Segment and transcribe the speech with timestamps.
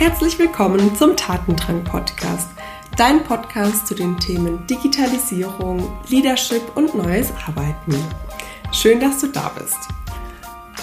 [0.00, 2.48] Herzlich willkommen zum Tatendrang Podcast,
[2.96, 7.94] dein Podcast zu den Themen Digitalisierung, Leadership und neues Arbeiten.
[8.72, 9.76] Schön, dass du da bist.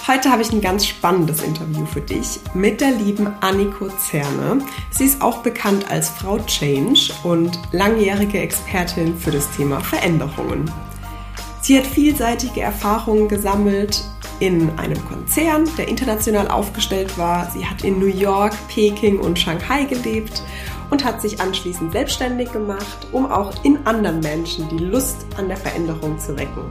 [0.08, 4.64] Heute habe ich ein ganz spannendes Interview für dich mit der lieben Anniko Zerne.
[4.92, 10.72] Sie ist auch bekannt als Frau Change und langjährige Expertin für das Thema Veränderungen.
[11.62, 14.04] Sie hat vielseitige Erfahrungen gesammelt
[14.40, 17.50] in einem Konzern, der international aufgestellt war.
[17.52, 20.44] Sie hat in New York, Peking und Shanghai gelebt
[20.90, 25.58] und hat sich anschließend selbstständig gemacht, um auch in anderen Menschen die Lust an der
[25.58, 26.64] Veränderung zu wecken.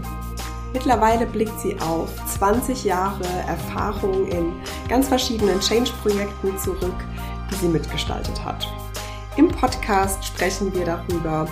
[0.72, 4.52] Mittlerweile blickt sie auf 20 Jahre Erfahrung in
[4.88, 6.94] ganz verschiedenen Change-Projekten zurück,
[7.50, 8.68] die sie mitgestaltet hat.
[9.36, 11.46] Im Podcast sprechen wir darüber,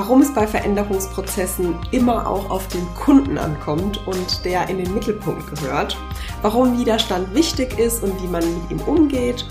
[0.00, 5.54] warum es bei Veränderungsprozessen immer auch auf den Kunden ankommt und der in den Mittelpunkt
[5.54, 5.94] gehört,
[6.40, 9.44] warum Widerstand wichtig ist und wie man mit ihm umgeht,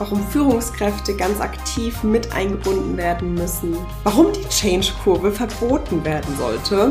[0.00, 6.90] warum Führungskräfte ganz aktiv mit eingebunden werden müssen, warum die Change-Kurve verboten werden sollte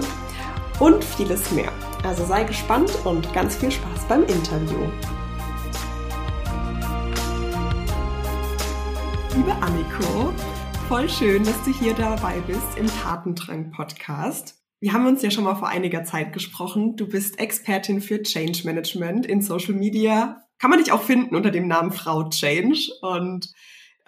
[0.79, 1.73] und vieles mehr.
[2.03, 4.87] Also sei gespannt und ganz viel Spaß beim Interview.
[9.35, 10.31] Liebe Anniko,
[10.93, 14.61] voll schön, dass du hier dabei bist im Tatendrang-Podcast.
[14.79, 16.95] Wir haben uns ja schon mal vor einiger Zeit gesprochen.
[16.95, 20.43] Du bist Expertin für Change Management in Social Media.
[20.59, 22.91] Kann man dich auch finden unter dem Namen Frau Change.
[23.01, 23.51] Und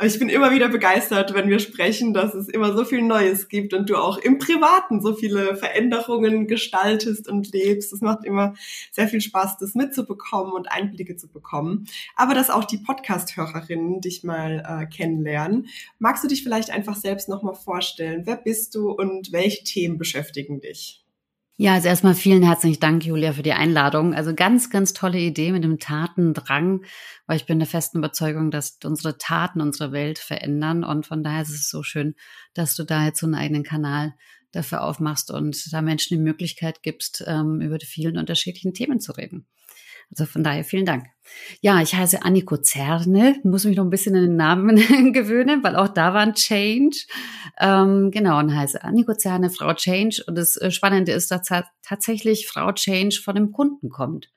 [0.03, 3.73] ich bin immer wieder begeistert, wenn wir sprechen, dass es immer so viel Neues gibt
[3.73, 7.93] und du auch im Privaten so viele Veränderungen gestaltest und lebst.
[7.93, 8.55] Es macht immer
[8.91, 11.87] sehr viel Spaß, das mitzubekommen und Einblicke zu bekommen.
[12.17, 15.67] Aber dass auch die Podcast-Hörerinnen dich mal äh, kennenlernen.
[15.97, 18.23] Magst du dich vielleicht einfach selbst nochmal vorstellen?
[18.25, 21.04] Wer bist du und welche Themen beschäftigen dich?
[21.57, 24.13] Ja, also erstmal vielen herzlichen Dank, Julia, für die Einladung.
[24.13, 26.83] Also ganz, ganz tolle Idee mit dem Tatendrang,
[27.27, 30.83] weil ich bin der festen Überzeugung, dass unsere Taten unsere Welt verändern.
[30.83, 32.15] Und von daher ist es so schön,
[32.53, 34.15] dass du da jetzt so einen eigenen Kanal
[34.51, 39.13] dafür aufmachst und da Menschen die Möglichkeit gibst, ähm, über die vielen unterschiedlichen Themen zu
[39.13, 39.47] reden.
[40.11, 41.05] Also von daher vielen Dank.
[41.61, 44.75] Ja, ich heiße Anniko Zerne, muss mich noch ein bisschen an den Namen
[45.13, 46.97] gewöhnen, weil auch da war ein Change.
[47.59, 50.23] Ähm, genau, und heiße Anniko Zerne, Frau Change.
[50.27, 51.49] Und das äh, Spannende ist, dass
[51.81, 54.29] tatsächlich Frau Change von dem Kunden kommt.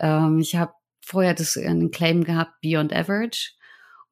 [0.00, 3.52] Ähm, ich habe vorher das äh, einen Claim gehabt, Beyond Average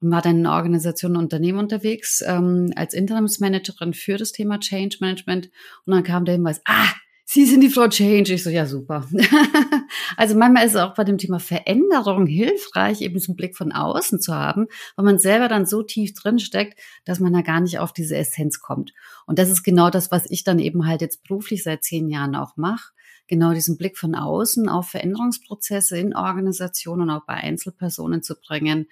[0.00, 4.98] und war dann in Organisationen und Unternehmen unterwegs ähm, als Interimsmanagerin für das Thema Change
[5.00, 5.50] Management.
[5.86, 6.92] Und dann kam der Hinweis, ah,
[7.34, 8.32] Sie sind die Frau Change.
[8.32, 9.08] Ich so, ja, super.
[10.16, 14.20] also manchmal ist es auch bei dem Thema Veränderung hilfreich, eben einen Blick von außen
[14.20, 17.80] zu haben, weil man selber dann so tief drin steckt, dass man da gar nicht
[17.80, 18.92] auf diese Essenz kommt.
[19.26, 22.36] Und das ist genau das, was ich dann eben halt jetzt beruflich seit zehn Jahren
[22.36, 22.92] auch mache.
[23.26, 28.86] Genau diesen Blick von außen auf Veränderungsprozesse in Organisationen, auch bei Einzelpersonen zu bringen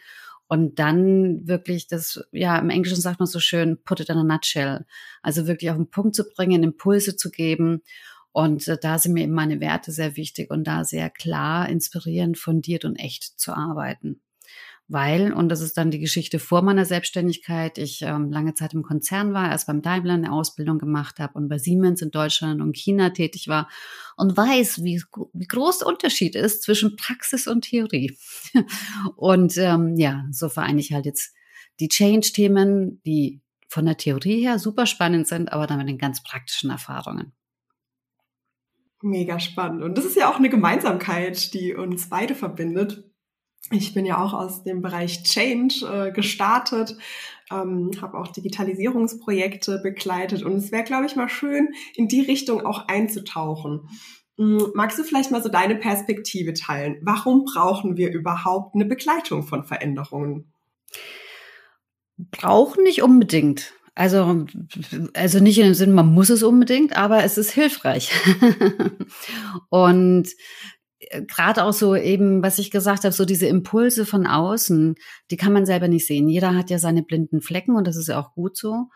[0.48, 4.24] und dann wirklich das, ja, im Englischen sagt man so schön, put it in a
[4.24, 4.84] nutshell.
[5.22, 7.82] Also wirklich auf den Punkt zu bringen, Impulse zu geben
[8.32, 12.38] und äh, da sind mir eben meine Werte sehr wichtig und da sehr klar, inspirierend,
[12.38, 14.20] fundiert und echt zu arbeiten.
[14.88, 18.82] Weil, und das ist dann die Geschichte vor meiner Selbstständigkeit, ich ähm, lange Zeit im
[18.82, 22.76] Konzern war, erst beim Daimler eine Ausbildung gemacht habe und bei Siemens in Deutschland und
[22.76, 23.70] China tätig war
[24.16, 28.18] und weiß, wie, wie groß der Unterschied ist zwischen Praxis und Theorie.
[29.16, 31.32] und ähm, ja, so vereine ich halt jetzt
[31.80, 36.22] die Change-Themen, die von der Theorie her super spannend sind, aber dann mit den ganz
[36.22, 37.32] praktischen Erfahrungen.
[39.02, 39.82] Mega spannend.
[39.82, 43.04] Und das ist ja auch eine Gemeinsamkeit, die uns beide verbindet.
[43.70, 46.96] Ich bin ja auch aus dem Bereich Change äh, gestartet,
[47.50, 52.64] ähm, habe auch Digitalisierungsprojekte begleitet und es wäre, glaube ich, mal schön, in die Richtung
[52.64, 53.88] auch einzutauchen.
[54.38, 56.98] Ähm, magst du vielleicht mal so deine Perspektive teilen?
[57.02, 60.52] Warum brauchen wir überhaupt eine Begleitung von Veränderungen?
[62.18, 63.74] Brauchen nicht unbedingt.
[63.94, 64.46] Also,
[65.14, 68.10] also nicht in dem Sinn, man muss es unbedingt, aber es ist hilfreich.
[69.68, 70.28] und
[70.98, 74.94] äh, gerade auch so eben, was ich gesagt habe, so diese Impulse von außen,
[75.30, 76.28] die kann man selber nicht sehen.
[76.28, 78.86] Jeder hat ja seine blinden Flecken und das ist ja auch gut so.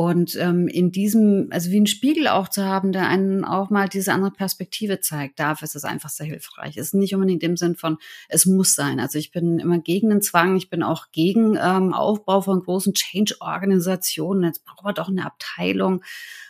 [0.00, 3.86] Und ähm, in diesem, also wie ein Spiegel auch zu haben, der einen auch mal
[3.86, 6.78] diese andere Perspektive zeigt, dafür ist es einfach sehr hilfreich.
[6.78, 7.98] Es ist nicht unbedingt im Sinn von,
[8.30, 8.98] es muss sein.
[8.98, 12.94] Also ich bin immer gegen den Zwang, ich bin auch gegen ähm, Aufbau von großen
[12.94, 14.44] Change-Organisationen.
[14.44, 16.02] Jetzt brauchen wir doch eine Abteilung.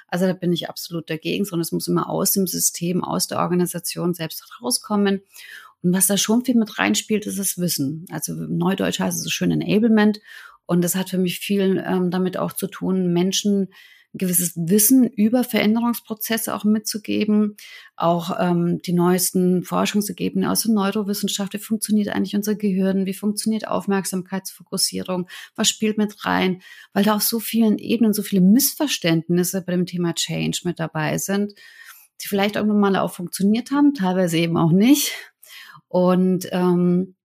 [0.06, 3.38] Also da bin ich absolut dagegen, sondern es muss immer aus dem System, aus der
[3.38, 5.22] Organisation selbst rauskommen.
[5.82, 8.04] Und was da schon viel mit reinspielt, ist das Wissen.
[8.12, 10.20] Also Neudeutsch heißt es so schön Enablement.
[10.70, 13.70] Und das hat für mich viel ähm, damit auch zu tun, Menschen
[14.14, 17.56] gewisses Wissen über Veränderungsprozesse auch mitzugeben,
[17.96, 23.66] auch ähm, die neuesten Forschungsergebnisse aus der Neurowissenschaft, wie funktioniert eigentlich unser Gehirn, wie funktioniert
[23.66, 26.62] Aufmerksamkeitsfokussierung, was spielt mit rein,
[26.92, 31.18] weil da auf so vielen Ebenen so viele Missverständnisse bei dem Thema Change mit dabei
[31.18, 31.52] sind,
[32.22, 35.16] die vielleicht irgendwann mal auch funktioniert haben, teilweise eben auch nicht.
[35.88, 37.16] Und ähm,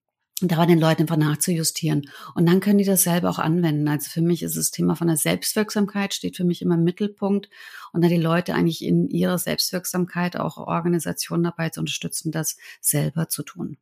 [0.42, 2.10] da war den Leuten einfach nachzujustieren.
[2.34, 3.88] Und dann können die das selber auch anwenden.
[3.88, 7.50] Also für mich ist das Thema von der Selbstwirksamkeit steht für mich immer im Mittelpunkt.
[7.94, 13.30] Und da die Leute eigentlich in ihrer Selbstwirksamkeit auch Organisationen dabei zu unterstützen, das selber
[13.30, 13.78] zu tun.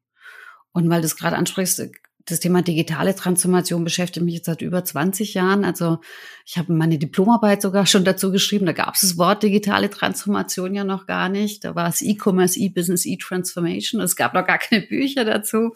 [0.73, 1.89] Und weil du es gerade ansprichst,
[2.25, 5.65] das Thema digitale Transformation beschäftigt mich jetzt seit über 20 Jahren.
[5.65, 5.99] Also
[6.45, 8.65] ich habe meine Diplomarbeit sogar schon dazu geschrieben.
[8.65, 11.65] Da gab es das Wort digitale Transformation ja noch gar nicht.
[11.65, 13.99] Da war es E-Commerce, E-Business, E-Transformation.
[13.99, 15.73] Es gab noch gar keine Bücher dazu.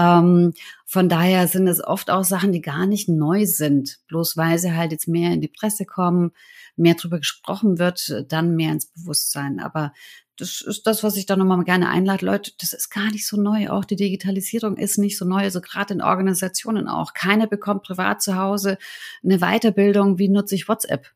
[0.00, 0.54] Ähm,
[0.86, 4.74] von daher sind es oft auch Sachen, die gar nicht neu sind, bloß weil sie
[4.74, 6.32] halt jetzt mehr in die Presse kommen,
[6.76, 9.60] mehr drüber gesprochen wird, dann mehr ins Bewusstsein.
[9.60, 9.92] Aber
[10.38, 12.24] das ist das, was ich da nochmal gerne einlade.
[12.24, 13.68] Leute, das ist gar nicht so neu.
[13.68, 15.42] Auch die Digitalisierung ist nicht so neu.
[15.42, 17.12] Also gerade in Organisationen auch.
[17.12, 18.78] Keiner bekommt privat zu Hause
[19.22, 21.12] eine Weiterbildung, wie nutze ich WhatsApp.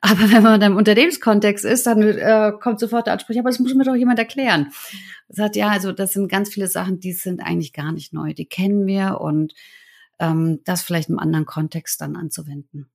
[0.00, 3.74] Aber wenn man im Unternehmenskontext ist, dann äh, kommt sofort der Anspruch, aber das muss
[3.74, 4.70] mir doch jemand erklären.
[5.28, 8.34] Sagt, ja, also das sind ganz viele Sachen, die sind eigentlich gar nicht neu.
[8.34, 9.54] Die kennen wir und
[10.18, 12.90] ähm, das vielleicht im anderen Kontext dann anzuwenden.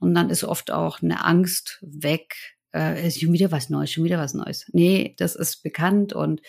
[0.00, 2.56] Und dann ist oft auch eine Angst weg.
[2.74, 4.66] Äh, ist schon wieder was Neues, schon wieder was Neues.
[4.72, 6.42] Nee, das ist bekannt und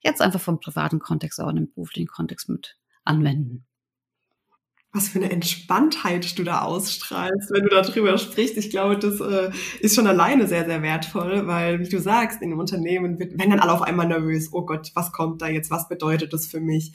[0.00, 3.66] jetzt einfach vom privaten Kontext auch in den beruflichen Kontext mit anwenden
[4.96, 8.56] was für eine Entspanntheit du da ausstrahlst, wenn du darüber sprichst.
[8.56, 9.50] Ich glaube, das äh,
[9.80, 13.50] ist schon alleine sehr, sehr wertvoll, weil, wie du sagst, in einem Unternehmen wird, wenn
[13.50, 16.60] dann alle auf einmal nervös, oh Gott, was kommt da jetzt, was bedeutet das für
[16.60, 16.92] mich?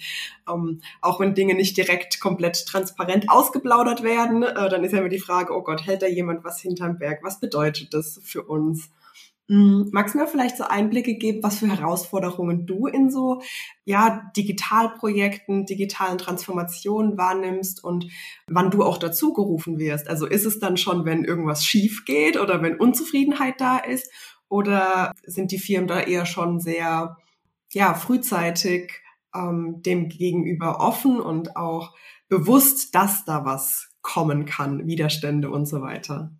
[0.49, 5.09] Ähm, auch wenn Dinge nicht direkt komplett transparent ausgeplaudert werden, äh, dann ist ja immer
[5.09, 7.19] die Frage, oh Gott, hält da jemand was hinterm Berg?
[7.23, 8.89] Was bedeutet das für uns?
[9.51, 13.41] Hm, magst du mir vielleicht so Einblicke geben, was für Herausforderungen du in so
[13.83, 18.07] ja, Digitalprojekten, digitalen Transformationen wahrnimmst und
[18.47, 20.07] wann du auch dazu gerufen wirst?
[20.07, 24.09] Also ist es dann schon, wenn irgendwas schief geht oder wenn Unzufriedenheit da ist?
[24.47, 27.17] Oder sind die Firmen da eher schon sehr
[27.73, 29.01] ja, frühzeitig
[29.35, 31.93] ähm, dem gegenüber offen und auch
[32.29, 36.31] bewusst, dass da was kommen kann, Widerstände und so weiter?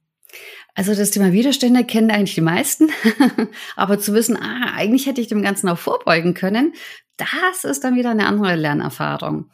[0.74, 2.90] Also das Thema Widerstände kennen eigentlich die meisten,
[3.76, 6.74] aber zu wissen, ah, eigentlich hätte ich dem Ganzen auch vorbeugen können,
[7.18, 9.52] das ist dann wieder eine andere Lernerfahrung.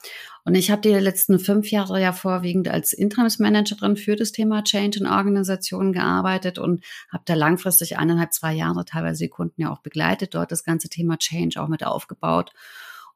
[0.47, 4.99] Und ich habe die letzten fünf Jahre ja vorwiegend als Interimsmanagerin für das Thema Change
[4.99, 9.81] in Organisationen gearbeitet und habe da langfristig eineinhalb, zwei Jahre teilweise die Kunden ja auch
[9.81, 12.53] begleitet, dort das ganze Thema Change auch mit aufgebaut.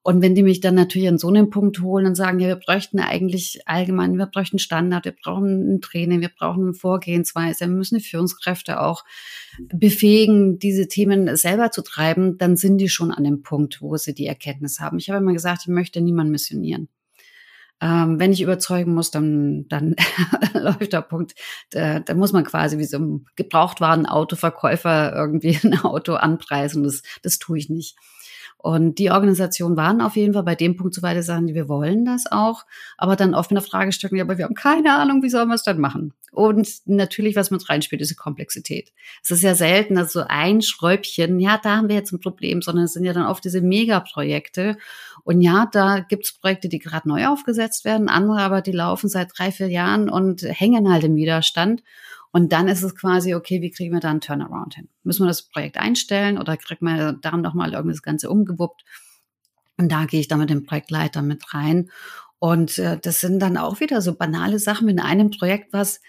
[0.03, 2.55] Und wenn die mich dann natürlich an so einen Punkt holen und sagen, ja, wir
[2.55, 7.75] bräuchten eigentlich allgemein, wir bräuchten Standard, wir brauchen ein Training, wir brauchen eine Vorgehensweise, wir
[7.75, 9.05] müssen die Führungskräfte auch
[9.59, 14.15] befähigen, diese Themen selber zu treiben, dann sind die schon an dem Punkt, wo sie
[14.15, 14.97] die Erkenntnis haben.
[14.97, 16.89] Ich habe immer gesagt, ich möchte niemanden missionieren.
[17.79, 19.95] Ähm, wenn ich überzeugen muss, dann, dann
[20.53, 21.33] läuft der Punkt,
[21.71, 26.83] da, da muss man quasi wie so ein Gebrauchtwarenautoverkäufer irgendwie ein Auto anpreisen.
[26.83, 27.97] Das, das tue ich nicht.
[28.61, 32.05] Und die Organisationen waren auf jeden Fall bei dem Punkt so weit, sagen wir wollen
[32.05, 32.63] das auch,
[32.95, 35.55] aber dann oft mit der Fragestellung, ja, aber wir haben keine Ahnung, wie sollen wir
[35.55, 36.13] es dann machen?
[36.31, 38.93] Und natürlich, was mit reinspielt, ist die Komplexität.
[39.23, 42.61] Es ist ja selten, dass so ein Schräubchen, ja, da haben wir jetzt ein Problem,
[42.61, 44.77] sondern es sind ja dann oft diese Megaprojekte.
[45.23, 49.09] Und ja, da gibt es Projekte, die gerade neu aufgesetzt werden, andere aber, die laufen
[49.09, 51.81] seit drei, vier Jahren und hängen halt im Widerstand.
[52.31, 54.87] Und dann ist es quasi, okay, wie kriegen wir da einen Turnaround hin?
[55.03, 58.85] Müssen wir das Projekt einstellen oder kriegt man da nochmal irgendwie das Ganze umgewuppt?
[59.77, 61.89] Und da gehe ich dann mit dem Projektleiter mit rein.
[62.39, 66.01] Und äh, das sind dann auch wieder so banale Sachen in einem Projekt, was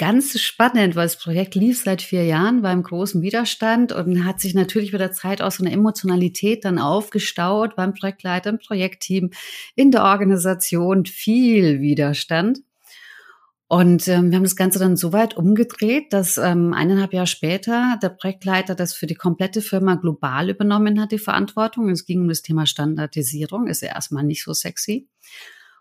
[0.00, 4.40] ganz spannend, weil das Projekt lief seit vier Jahren, war im großen Widerstand und hat
[4.40, 9.30] sich natürlich mit der Zeit aus so einer Emotionalität dann aufgestaut beim Projektleiter, im Projektteam,
[9.74, 12.60] in der Organisation, viel Widerstand.
[13.72, 18.00] Und ähm, wir haben das Ganze dann so weit umgedreht, dass ähm, eineinhalb Jahre später
[18.02, 21.88] der Projektleiter das für die komplette Firma global übernommen hat, die Verantwortung.
[21.88, 25.08] Es ging um das Thema Standardisierung, ist ja erstmal nicht so sexy.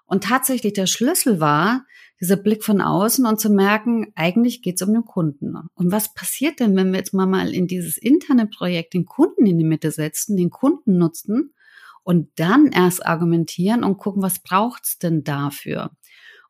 [0.06, 1.84] Und tatsächlich der Schlüssel war,
[2.22, 5.56] dieser Blick von außen und zu merken, eigentlich geht es um den Kunden.
[5.74, 9.48] Und was passiert denn, wenn wir jetzt mal, mal in dieses interne Projekt den Kunden
[9.48, 11.56] in die Mitte setzen, den Kunden nutzen
[12.04, 15.90] und dann erst argumentieren und gucken, was braucht's denn dafür?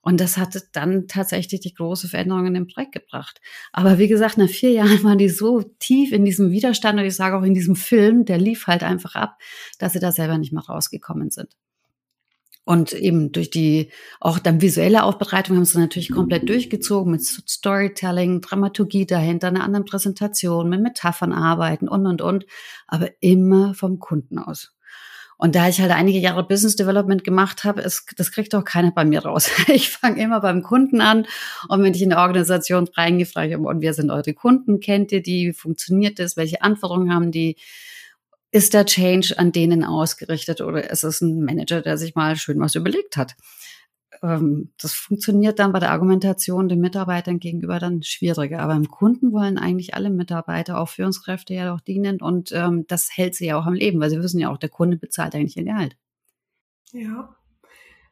[0.01, 3.41] Und das hat dann tatsächlich die große Veränderung in dem Projekt gebracht.
[3.73, 7.15] Aber wie gesagt, nach vier Jahren waren die so tief in diesem Widerstand und ich
[7.15, 9.37] sage auch in diesem Film, der lief halt einfach ab,
[9.77, 11.55] dass sie da selber nicht mehr rausgekommen sind.
[12.69, 13.89] Und eben durch die
[14.19, 19.85] auch dann visuelle Aufbereitung haben sie natürlich komplett durchgezogen mit Storytelling, Dramaturgie dahinter, einer anderen
[19.85, 22.45] Präsentation, mit Metaphern arbeiten und, und, und.
[22.85, 24.77] Aber immer vom Kunden aus.
[25.41, 28.91] Und da ich halt einige Jahre Business Development gemacht habe, ist, das kriegt auch keiner
[28.91, 29.49] bei mir raus.
[29.69, 31.25] Ich fange immer beim Kunden an
[31.69, 35.23] und wenn ich in eine Organisation reingefragt habe, und wer sind eure Kunden, kennt ihr
[35.23, 37.55] die, funktioniert das, welche Anforderungen haben die,
[38.51, 42.59] ist der Change an denen ausgerichtet oder ist es ein Manager, der sich mal schön
[42.59, 43.35] was überlegt hat?
[44.21, 48.59] Ähm, das funktioniert dann bei der Argumentation den Mitarbeitern gegenüber dann schwieriger.
[48.59, 53.09] Aber im Kunden wollen eigentlich alle Mitarbeiter, auch Führungskräfte ja doch dienen und ähm, das
[53.15, 55.57] hält sie ja auch am Leben, weil sie wissen ja auch, der Kunde bezahlt eigentlich
[55.57, 55.97] ihr Gehalt.
[56.91, 57.35] Ja,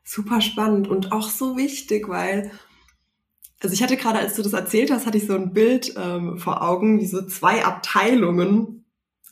[0.03, 2.51] super spannend und auch so wichtig, weil
[3.61, 6.37] also ich hatte gerade, als du das erzählt hast, hatte ich so ein Bild ähm,
[6.37, 8.85] vor Augen, wie so zwei Abteilungen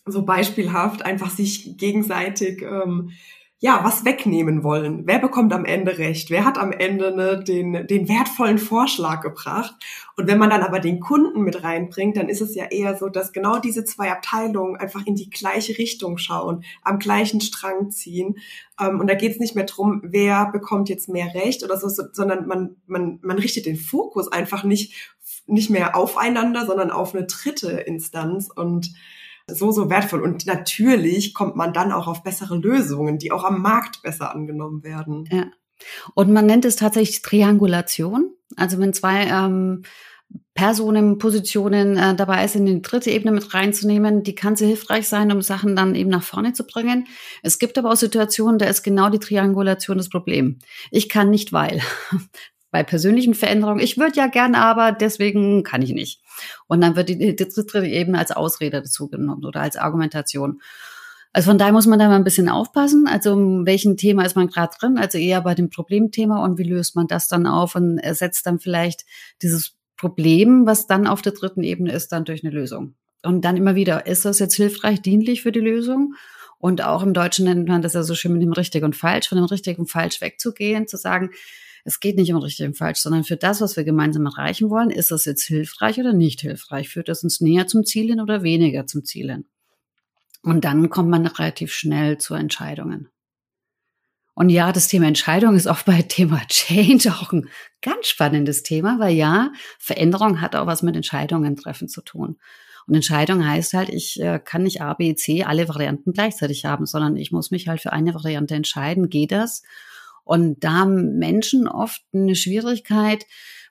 [0.06, 3.12] so beispielhaft einfach sich gegenseitig ähm,
[3.60, 5.04] ja was wegnehmen wollen.
[5.06, 6.30] Wer bekommt am Ende recht?
[6.30, 9.74] Wer hat am Ende ne, den, den wertvollen Vorschlag gebracht?
[10.18, 13.08] Und wenn man dann aber den Kunden mit reinbringt, dann ist es ja eher so,
[13.08, 18.36] dass genau diese zwei Abteilungen einfach in die gleiche Richtung schauen, am gleichen Strang ziehen.
[18.80, 21.88] Ähm, und da geht es nicht mehr drum, wer bekommt jetzt mehr Recht oder so,
[21.88, 25.16] sondern man, man, man richtet den Fokus einfach nicht,
[25.48, 28.50] nicht mehr aufeinander, sondern auf eine dritte Instanz.
[28.54, 28.94] Und
[29.50, 30.22] so, so wertvoll.
[30.22, 34.84] Und natürlich kommt man dann auch auf bessere Lösungen, die auch am Markt besser angenommen
[34.84, 35.28] werden.
[35.32, 35.46] Ja.
[36.14, 38.34] Und man nennt es tatsächlich Triangulation.
[38.56, 39.84] Also wenn zwei ähm,
[40.54, 45.08] Personen, Positionen äh, dabei ist, in die dritte Ebene mit reinzunehmen, die kann sehr hilfreich
[45.08, 47.08] sein, um Sachen dann eben nach vorne zu bringen.
[47.44, 50.60] Es gibt aber auch Situationen, da ist genau die Triangulation das Problem.
[50.92, 51.82] Ich kann nicht, weil
[52.76, 56.20] bei persönlichen Veränderungen, ich würde ja gern, aber deswegen kann ich nicht.
[56.68, 60.60] Und dann wird die, die dritte Ebene als Ausrede dazu genommen oder als Argumentation.
[61.32, 63.08] Also von daher muss man da mal ein bisschen aufpassen.
[63.08, 64.98] Also um welchen Thema ist man gerade drin?
[64.98, 68.60] Also eher bei dem Problemthema und wie löst man das dann auf und ersetzt dann
[68.60, 69.06] vielleicht
[69.42, 72.96] dieses Problem, was dann auf der dritten Ebene ist, dann durch eine Lösung.
[73.24, 76.16] Und dann immer wieder, ist das jetzt hilfreich, dienlich für die Lösung?
[76.58, 79.30] Und auch im Deutschen nennt man das ja so schön mit dem richtig und falsch,
[79.30, 81.32] von dem richtig und falsch wegzugehen, zu sagen,
[81.86, 84.90] es geht nicht um richtig und falsch, sondern für das, was wir gemeinsam erreichen wollen,
[84.90, 86.90] ist das jetzt hilfreich oder nicht hilfreich?
[86.90, 89.46] Führt das uns näher zum Ziel hin oder weniger zum Ziel hin?
[90.42, 93.10] Und dann kommt man relativ schnell zu Entscheidungen.
[94.34, 97.50] Und ja, das Thema Entscheidung ist auch bei Thema Change auch ein
[97.84, 102.38] ganz spannendes Thema, weil ja, Veränderung hat auch was mit Entscheidungen treffen zu tun.
[102.88, 106.86] Und Entscheidung heißt halt, ich äh, kann nicht A, B, C alle Varianten gleichzeitig haben,
[106.88, 109.10] sondern ich muss mich halt für eine Variante entscheiden.
[109.10, 109.64] Geht das?
[110.26, 113.26] Und da haben Menschen oft eine Schwierigkeit,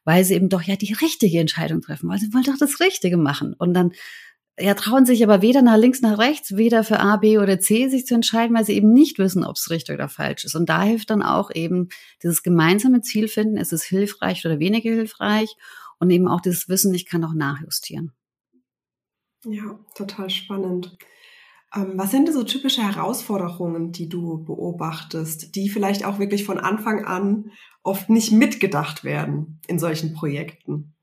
[0.04, 3.18] weil sie eben doch ja die richtige Entscheidung treffen, weil sie wollen doch das Richtige
[3.18, 3.54] machen.
[3.54, 3.92] Und dann
[4.58, 7.88] ja, trauen sich aber weder nach links, nach rechts, weder für A, B oder C
[7.88, 10.54] sich zu entscheiden, weil sie eben nicht wissen, ob es richtig oder falsch ist.
[10.54, 11.88] Und da hilft dann auch eben
[12.23, 15.56] dieses gemeinsame Ziel finden, ist es hilfreich oder weniger hilfreich
[15.99, 18.12] und eben auch dieses Wissen, ich kann auch nachjustieren.
[19.44, 20.96] Ja, total spannend.
[21.75, 27.04] Ähm, was sind so typische Herausforderungen, die du beobachtest, die vielleicht auch wirklich von Anfang
[27.04, 27.50] an
[27.83, 30.95] oft nicht mitgedacht werden in solchen Projekten?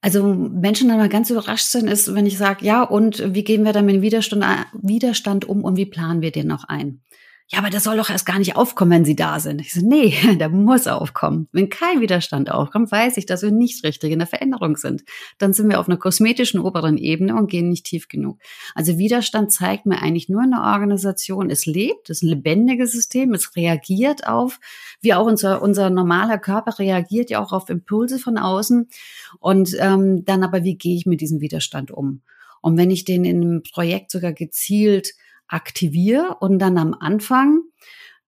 [0.00, 3.64] Also Menschen dann mal ganz überrascht sind, ist, wenn ich sage, ja, und wie gehen
[3.64, 7.02] wir dann mit dem Widerstand, Widerstand um und wie planen wir den noch ein?
[7.50, 9.62] Ja, aber das soll doch erst gar nicht aufkommen, wenn sie da sind.
[9.62, 11.48] Ich so, nee, der muss aufkommen.
[11.50, 15.02] Wenn kein Widerstand aufkommt, weiß ich, dass wir nicht richtig in der Veränderung sind.
[15.38, 18.38] Dann sind wir auf einer kosmetischen oberen Ebene und gehen nicht tief genug.
[18.74, 23.32] Also Widerstand zeigt mir eigentlich nur eine Organisation, es lebt, es ist ein lebendiges System,
[23.32, 24.60] es reagiert auf,
[25.00, 28.90] wie auch unser, unser normaler Körper reagiert ja auch auf Impulse von außen.
[29.38, 32.20] Und ähm, dann aber, wie gehe ich mit diesem Widerstand um?
[32.60, 35.14] Und wenn ich den in einem Projekt sogar gezielt
[35.48, 37.62] aktiviere und dann am Anfang,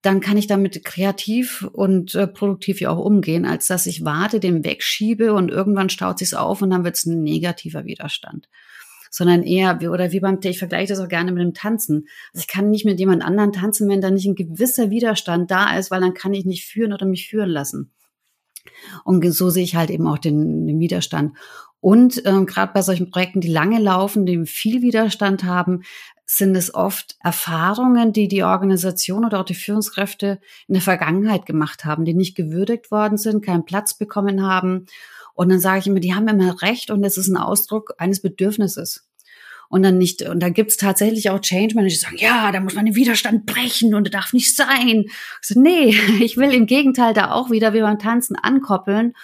[0.03, 4.41] dann kann ich damit kreativ und äh, produktiv ja auch umgehen, als dass ich warte,
[4.41, 8.49] den wegschiebe und irgendwann staut sich's auf und dann wird's ein negativer Widerstand.
[9.11, 12.07] Sondern eher, wie, oder wie beim, ich vergleiche das auch gerne mit dem Tanzen.
[12.33, 15.77] Also ich kann nicht mit jemand anderen tanzen, wenn da nicht ein gewisser Widerstand da
[15.77, 17.93] ist, weil dann kann ich nicht führen oder mich führen lassen.
[19.05, 21.37] Und so sehe ich halt eben auch den, den Widerstand.
[21.81, 25.83] Und ähm, gerade bei solchen Projekten, die lange laufen, die viel Widerstand haben,
[26.37, 31.85] sind es oft Erfahrungen, die die Organisation oder auch die Führungskräfte in der Vergangenheit gemacht
[31.85, 34.87] haben, die nicht gewürdigt worden sind, keinen Platz bekommen haben.
[35.35, 38.23] Und dann sage ich immer, die haben immer recht und es ist ein Ausdruck eines
[38.23, 39.09] Bedürfnisses.
[39.69, 42.75] Und dann nicht, und da gibt's tatsächlich auch Change Manager, die sagen, ja, da muss
[42.75, 45.07] man den Widerstand brechen und der darf nicht sein.
[45.07, 49.15] Ich so, nee, ich will im Gegenteil da auch wieder wie beim Tanzen ankoppeln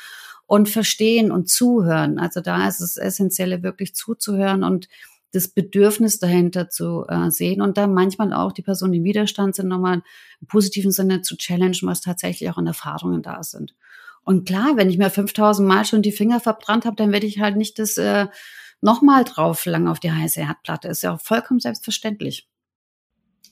[0.47, 2.19] und verstehen und zuhören.
[2.19, 4.89] Also da ist es Essentielle, wirklich zuzuhören und
[5.37, 9.55] das Bedürfnis dahinter zu äh, sehen und dann manchmal auch die Personen, die im Widerstand
[9.55, 10.02] sind, nochmal
[10.40, 13.75] im positiven Sinne zu challengen, was tatsächlich auch an Erfahrungen da sind.
[14.25, 17.38] Und klar, wenn ich mir 5000 Mal schon die Finger verbrannt habe, dann werde ich
[17.38, 18.26] halt nicht das äh,
[18.81, 20.88] nochmal drauf lang auf die heiße Herdplatte.
[20.88, 22.49] Ist ja auch vollkommen selbstverständlich.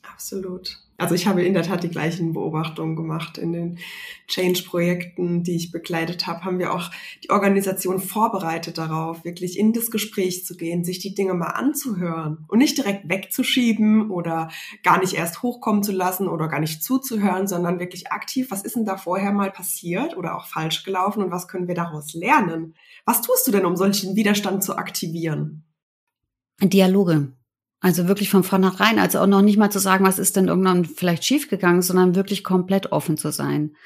[0.02, 0.78] Absolut.
[0.96, 3.36] Also ich habe in der Tat die gleichen Beobachtungen gemacht.
[3.36, 3.78] In den
[4.28, 6.90] Change-Projekten, die ich begleitet habe, haben wir auch
[7.24, 12.44] die Organisation vorbereitet darauf, wirklich in das Gespräch zu gehen, sich die Dinge mal anzuhören
[12.46, 14.50] und nicht direkt wegzuschieben oder
[14.84, 18.76] gar nicht erst hochkommen zu lassen oder gar nicht zuzuhören, sondern wirklich aktiv, was ist
[18.76, 22.74] denn da vorher mal passiert oder auch falsch gelaufen und was können wir daraus lernen?
[23.04, 25.64] Was tust du denn, um solchen Widerstand zu aktivieren?
[26.60, 27.32] Dialoge.
[27.84, 30.86] Also wirklich von vornherein, also auch noch nicht mal zu sagen, was ist denn irgendwann
[30.86, 33.76] vielleicht schiefgegangen, sondern wirklich komplett offen zu sein.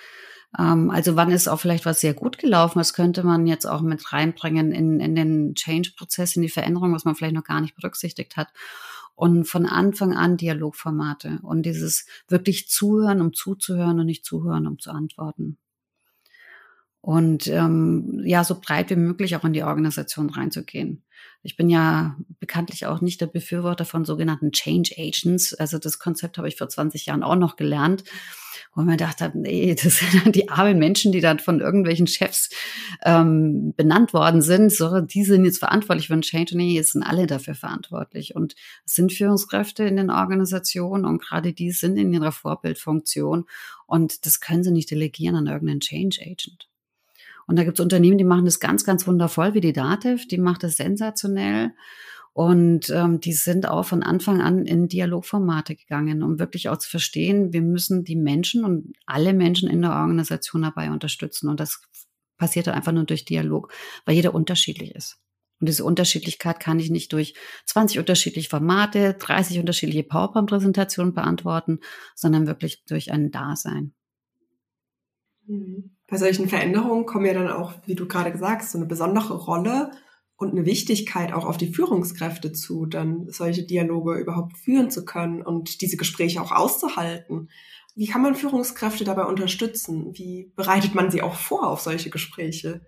[0.57, 3.81] Ähm, also wann ist auch vielleicht was sehr gut gelaufen, das könnte man jetzt auch
[3.81, 7.75] mit reinbringen in, in den Change-Prozess, in die Veränderung, was man vielleicht noch gar nicht
[7.75, 8.47] berücksichtigt hat.
[9.17, 14.79] Und von Anfang an Dialogformate und dieses wirklich zuhören, um zuzuhören und nicht zuhören, um
[14.79, 15.59] zu antworten
[17.09, 21.03] und ähm, ja, so breit wie möglich auch in die Organisation reinzugehen.
[21.43, 25.55] Ich bin ja bekanntlich auch nicht der Befürworter von sogenannten Change Agents.
[25.55, 28.05] Also das Konzept habe ich vor 20 Jahren auch noch gelernt.
[28.75, 32.51] Und man dachte, nee, das sind dann die armen Menschen, die dann von irgendwelchen Chefs
[33.07, 34.71] ähm, benannt worden sind.
[34.71, 36.59] So, die sind jetzt verantwortlich für einen Change.
[36.59, 38.37] Nee, jetzt sind alle dafür verantwortlich.
[38.37, 43.47] Und es sind Führungskräfte in den Organisationen und gerade die sind in ihrer Vorbildfunktion.
[43.87, 46.68] Und das können sie nicht delegieren an irgendeinen Change Agent.
[47.49, 50.37] Und da gibt es Unternehmen, die machen das ganz, ganz wundervoll, wie die Dativ, die
[50.39, 51.73] macht das sensationell.
[52.35, 56.89] Und ähm, die sind auch von Anfang an in Dialogformate gegangen, um wirklich auch zu
[56.89, 61.49] verstehen, wir müssen die Menschen und alle Menschen in der Organisation dabei unterstützen.
[61.49, 61.81] Und das
[62.37, 63.73] passiert einfach nur durch Dialog,
[64.05, 65.19] weil jeder unterschiedlich ist.
[65.59, 71.81] Und diese Unterschiedlichkeit kann ich nicht durch 20 unterschiedliche Formate, 30 unterschiedliche PowerPoint-Präsentationen beantworten,
[72.15, 73.95] sondern wirklich durch ein Dasein.
[75.47, 75.98] Mhm.
[76.11, 79.35] Bei solchen Veränderungen kommen ja dann auch, wie du gerade gesagt hast, so eine besondere
[79.35, 79.91] Rolle
[80.37, 85.43] und eine Wichtigkeit auch auf die Führungskräfte zu, dann solche Dialoge überhaupt führen zu können
[85.43, 87.51] und diese Gespräche auch auszuhalten.
[87.95, 90.17] Wie kann man Führungskräfte dabei unterstützen?
[90.17, 92.81] Wie bereitet man sie auch vor auf solche Gespräche?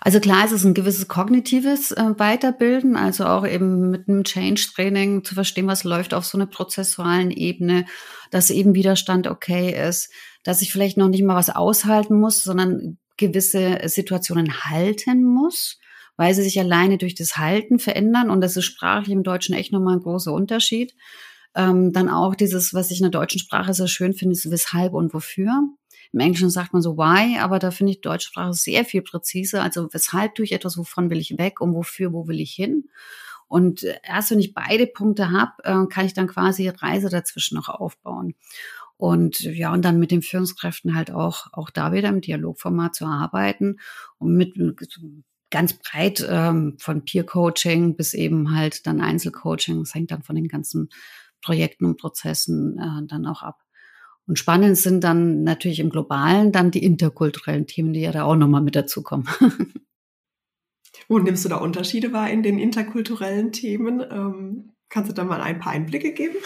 [0.00, 5.24] Also klar, es ist ein gewisses kognitives äh, Weiterbilden, also auch eben mit einem Change-Training
[5.24, 7.86] zu verstehen, was läuft auf so einer prozessualen Ebene,
[8.30, 10.10] dass eben Widerstand okay ist,
[10.44, 15.80] dass ich vielleicht noch nicht mal was aushalten muss, sondern gewisse Situationen halten muss,
[16.16, 18.30] weil sie sich alleine durch das Halten verändern.
[18.30, 20.94] Und das ist sprachlich im Deutschen echt nochmal ein großer Unterschied.
[21.56, 24.92] Ähm, dann auch dieses, was ich in der deutschen Sprache sehr schön finde, ist weshalb
[24.92, 25.50] und wofür.
[26.12, 29.02] Im Englischen sagt man so why, aber da finde ich die deutsche Sprache sehr viel
[29.02, 29.62] präziser.
[29.62, 32.88] Also weshalb tue ich etwas, wovon will ich weg und wofür, wo will ich hin?
[33.46, 37.68] Und erst wenn ich beide Punkte habe, äh, kann ich dann quasi Reise dazwischen noch
[37.68, 38.34] aufbauen.
[38.96, 43.06] Und ja, und dann mit den Führungskräften halt auch, auch da wieder im Dialogformat zu
[43.06, 43.78] arbeiten
[44.18, 44.54] und mit
[45.50, 49.80] ganz breit ähm, von Peer-Coaching bis eben halt dann Einzelcoaching.
[49.80, 50.88] Das hängt dann von den ganzen
[51.42, 53.60] Projekten und Prozessen äh, dann auch ab.
[54.26, 58.36] Und spannend sind dann natürlich im Globalen dann die interkulturellen Themen, die ja da auch
[58.36, 59.28] nochmal mit dazukommen.
[61.08, 64.00] Wo nimmst du da Unterschiede wahr in den interkulturellen Themen?
[64.10, 66.36] Ähm, kannst du da mal ein paar Einblicke geben?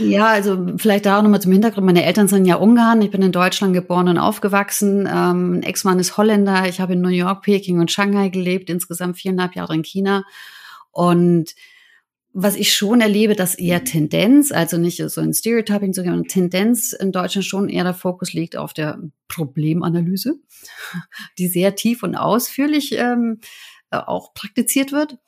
[0.00, 1.84] ja, also vielleicht da auch nochmal zum Hintergrund.
[1.84, 3.02] Meine Eltern sind ja Ungarn.
[3.02, 5.08] Ich bin in Deutschland geboren und aufgewachsen.
[5.12, 6.68] Ähm, ein Ex-Mann ist Holländer.
[6.68, 10.22] Ich habe in New York, Peking und Shanghai gelebt, insgesamt viereinhalb Jahre in China.
[10.92, 11.56] Und
[12.32, 17.10] was ich schon erlebe, dass eher Tendenz, also nicht so ein Stereotyping, sondern Tendenz in
[17.10, 20.36] Deutschland schon eher der Fokus liegt auf der Problemanalyse,
[21.38, 23.46] die sehr tief und ausführlich ähm, äh,
[23.98, 25.18] auch praktiziert wird.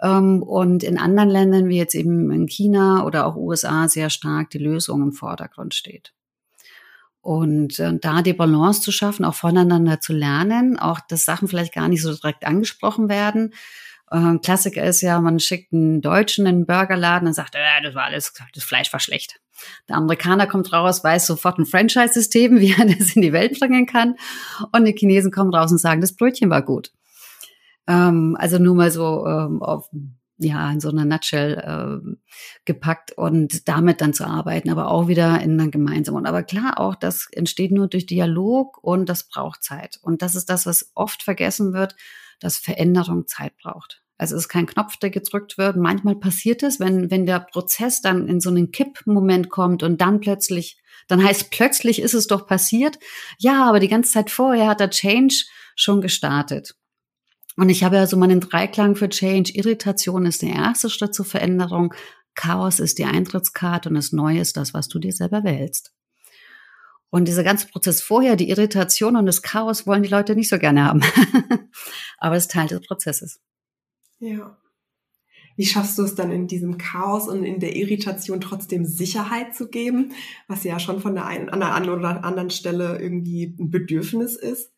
[0.00, 4.50] Ähm, und in anderen Ländern, wie jetzt eben in China oder auch USA, sehr stark
[4.50, 6.12] die Lösung im Vordergrund steht.
[7.20, 11.74] Und äh, da die Balance zu schaffen, auch voneinander zu lernen, auch dass Sachen vielleicht
[11.74, 13.52] gar nicht so direkt angesprochen werden,
[14.10, 17.94] äh, Klassiker ist ja, man schickt einen Deutschen in einen Burgerladen und sagt, äh, das
[17.94, 19.40] war alles, das Fleisch war schlecht.
[19.88, 23.86] Der Amerikaner kommt raus, weiß sofort ein Franchise-System, wie er das in die Welt bringen
[23.86, 24.16] kann.
[24.72, 26.92] Und die Chinesen kommen raus und sagen, das Brötchen war gut.
[27.88, 29.90] Ähm, also nur mal so ähm, auf,
[30.36, 32.16] ja, in so einer Nutshell äh,
[32.64, 36.26] gepackt und damit dann zu arbeiten, aber auch wieder in einer gemeinsamen.
[36.26, 39.98] Aber klar, auch das entsteht nur durch Dialog und das braucht Zeit.
[40.02, 41.96] Und das ist das, was oft vergessen wird
[42.40, 44.02] dass Veränderung Zeit braucht.
[44.16, 45.76] Also es ist kein Knopf, der gedrückt wird.
[45.76, 50.20] Manchmal passiert es, wenn, wenn der Prozess dann in so einen Kippmoment kommt und dann
[50.20, 52.98] plötzlich, dann heißt plötzlich ist es doch passiert.
[53.38, 55.44] Ja, aber die ganze Zeit vorher hat der Change
[55.76, 56.74] schon gestartet.
[57.58, 59.50] Und ich habe ja so meinen Dreiklang für Change.
[59.52, 61.92] Irritation ist der erste Schritt zur Veränderung.
[62.36, 65.92] Chaos ist die Eintrittskarte und das Neue ist das, was du dir selber wählst.
[67.10, 70.56] Und dieser ganze Prozess vorher, die Irritation und das Chaos wollen die Leute nicht so
[70.56, 71.00] gerne haben.
[72.18, 73.40] Aber es ist Teil des Prozesses.
[74.20, 74.56] Ja.
[75.56, 79.68] Wie schaffst du es dann in diesem Chaos und in der Irritation trotzdem Sicherheit zu
[79.68, 80.12] geben,
[80.46, 84.36] was ja schon von der einen an der anderen oder anderen Stelle irgendwie ein Bedürfnis
[84.36, 84.70] ist?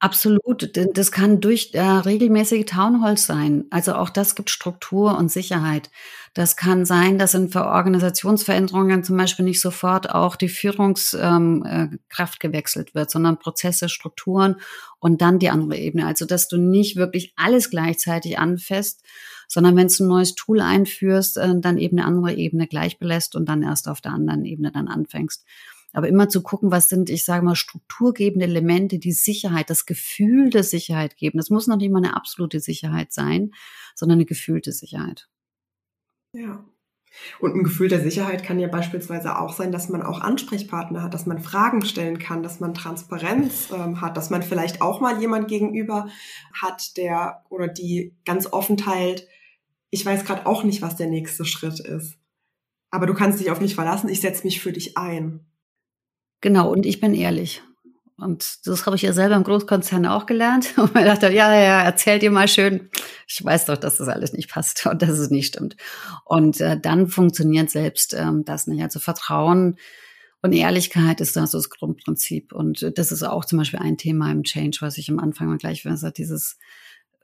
[0.00, 0.70] Absolut.
[0.96, 3.64] Das kann durch äh, regelmäßige Townhalls sein.
[3.70, 5.90] Also auch das gibt Struktur und Sicherheit.
[6.34, 12.38] Das kann sein, dass in Organisationsveränderungen zum Beispiel nicht sofort auch die Führungskraft ähm, äh,
[12.38, 14.60] gewechselt wird, sondern Prozesse, Strukturen
[15.00, 16.06] und dann die andere Ebene.
[16.06, 19.02] Also dass du nicht wirklich alles gleichzeitig anfasst,
[19.48, 23.34] sondern wenn du ein neues Tool einführst, äh, dann eben eine andere Ebene gleich belässt
[23.34, 25.44] und dann erst auf der anderen Ebene dann anfängst.
[25.98, 30.48] Aber immer zu gucken, was sind, ich sage mal, strukturgebende Elemente, die Sicherheit, das Gefühl
[30.48, 31.38] der Sicherheit geben.
[31.38, 33.50] Das muss noch nicht mal eine absolute Sicherheit sein,
[33.96, 35.28] sondern eine gefühlte Sicherheit.
[36.32, 36.64] Ja.
[37.40, 41.14] Und ein Gefühl der Sicherheit kann ja beispielsweise auch sein, dass man auch Ansprechpartner hat,
[41.14, 45.18] dass man Fragen stellen kann, dass man Transparenz ähm, hat, dass man vielleicht auch mal
[45.18, 46.06] jemand gegenüber
[46.52, 49.26] hat, der oder die ganz offen teilt,
[49.90, 52.20] ich weiß gerade auch nicht, was der nächste Schritt ist.
[52.92, 55.47] Aber du kannst dich auf mich verlassen, ich setze mich für dich ein.
[56.40, 57.62] Genau, und ich bin ehrlich.
[58.18, 60.74] Und das habe ich ja selber im Großkonzern auch gelernt.
[60.76, 62.90] Und mir dachte, ja, ja, erzählt ihr mal schön.
[63.28, 65.76] Ich weiß doch, dass das alles nicht passt und dass es nicht stimmt.
[66.24, 68.82] Und äh, dann funktioniert selbst ähm, das nicht.
[68.82, 69.76] Also Vertrauen
[70.42, 72.52] und Ehrlichkeit ist da so das Grundprinzip.
[72.52, 75.46] Und äh, das ist auch zum Beispiel ein Thema im Change, was ich am Anfang
[75.46, 76.58] mal gleich gesagt dieses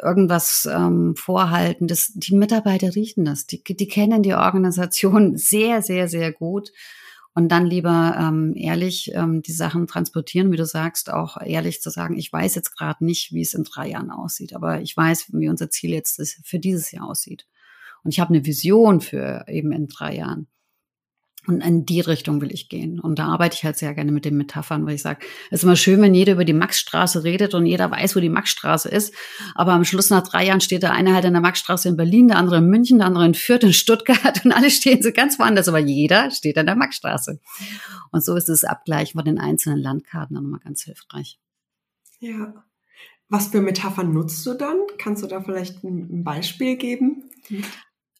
[0.00, 1.88] irgendwas ähm, vorhalten.
[1.88, 3.46] Das, die Mitarbeiter riechen das.
[3.46, 6.70] Die, die kennen die Organisation sehr, sehr, sehr gut
[7.34, 11.90] und dann lieber ähm, ehrlich ähm, die Sachen transportieren, wie du sagst, auch ehrlich zu
[11.90, 15.32] sagen, ich weiß jetzt gerade nicht, wie es in drei Jahren aussieht, aber ich weiß,
[15.32, 17.46] wie unser Ziel jetzt für dieses Jahr aussieht.
[18.04, 20.46] Und ich habe eine Vision für eben in drei Jahren.
[21.46, 22.98] Und in die Richtung will ich gehen.
[22.98, 25.64] Und da arbeite ich halt sehr gerne mit den Metaphern, weil ich sage, es ist
[25.64, 29.14] immer schön, wenn jeder über die Maxstraße redet und jeder weiß, wo die Maxstraße ist.
[29.54, 32.28] Aber am Schluss nach drei Jahren steht der eine halt in der Maxstraße in Berlin,
[32.28, 35.38] der andere in München, der andere in Fürth, in Stuttgart und alle stehen so ganz
[35.38, 35.68] woanders.
[35.68, 37.40] Aber jeder steht an der Maxstraße.
[38.10, 41.38] Und so ist das Abgleichen von den einzelnen Landkarten dann nochmal ganz hilfreich.
[42.20, 42.64] Ja.
[43.28, 44.78] Was für Metaphern nutzt du dann?
[44.98, 47.24] Kannst du da vielleicht ein Beispiel geben?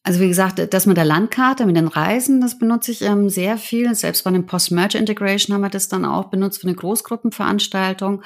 [0.07, 3.57] Also wie gesagt, das mit der Landkarte, mit den Reisen, das benutze ich ähm, sehr
[3.57, 3.95] viel.
[3.95, 8.23] Selbst bei einem Post-Merge-Integration haben wir das dann auch benutzt für eine Großgruppenveranstaltung.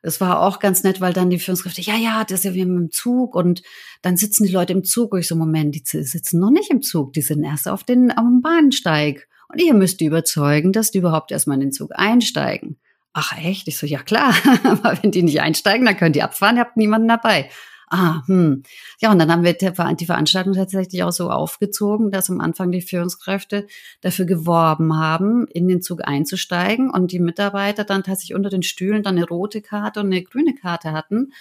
[0.00, 2.60] Es war auch ganz nett, weil dann die Führungskräfte, ja, ja, das ist ja wie
[2.60, 3.62] im Zug und
[4.00, 5.12] dann sitzen die Leute im Zug.
[5.12, 8.16] Und ich so, Moment, die sitzen noch nicht im Zug, die sind erst auf den
[8.16, 9.28] am Bahnsteig.
[9.52, 12.78] Und ihr müsst die überzeugen, dass die überhaupt erstmal in den Zug einsteigen.
[13.12, 13.68] Ach echt?
[13.68, 16.78] Ich so, ja klar, aber wenn die nicht einsteigen, dann können die abfahren, ihr habt
[16.78, 17.50] niemanden dabei
[17.90, 18.62] ah, hm.
[19.00, 22.82] Ja, und dann haben wir die Veranstaltung tatsächlich auch so aufgezogen, dass am Anfang die
[22.82, 23.66] Führungskräfte
[24.00, 29.02] dafür geworben haben, in den Zug einzusteigen und die Mitarbeiter dann tatsächlich unter den Stühlen
[29.02, 31.32] dann eine rote Karte und eine grüne Karte hatten.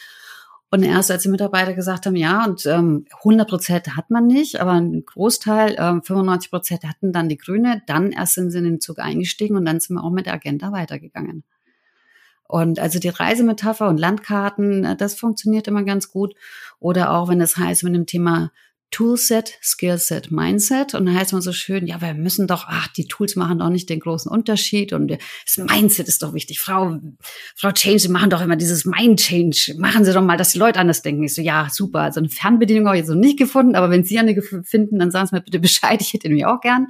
[0.72, 4.62] Und erst als die Mitarbeiter gesagt haben, ja, und ähm, 100 Prozent hat man nicht,
[4.62, 8.66] aber ein Großteil, ähm, 95 Prozent hatten dann die grüne, dann erst sind sie in
[8.66, 11.44] den Zug eingestiegen und dann sind wir auch mit der Agenda weitergegangen.
[12.50, 16.34] Und also die Reisemetapher und Landkarten, äh, das funktioniert immer ganz gut.
[16.80, 18.52] Oder auch wenn es heißt mit dem Thema
[18.90, 20.96] Toolset, Skillset, Mindset.
[20.96, 23.70] Und dann heißt man so schön, ja, wir müssen doch, ach, die Tools machen doch
[23.70, 26.60] nicht den großen Unterschied und das Mindset ist doch wichtig.
[26.60, 26.98] Frau,
[27.56, 29.76] Frau Change, Sie machen doch immer dieses Mind Change.
[29.78, 31.26] Machen Sie doch mal, dass die Leute anders denken.
[31.26, 32.00] Ich so, ja, super.
[32.00, 35.12] Also eine Fernbedienung habe ich jetzt noch nicht gefunden, aber wenn Sie eine finden, dann
[35.12, 36.02] sagen Sie mir bitte Bescheid.
[36.02, 36.88] Ich hätte nämlich auch gern.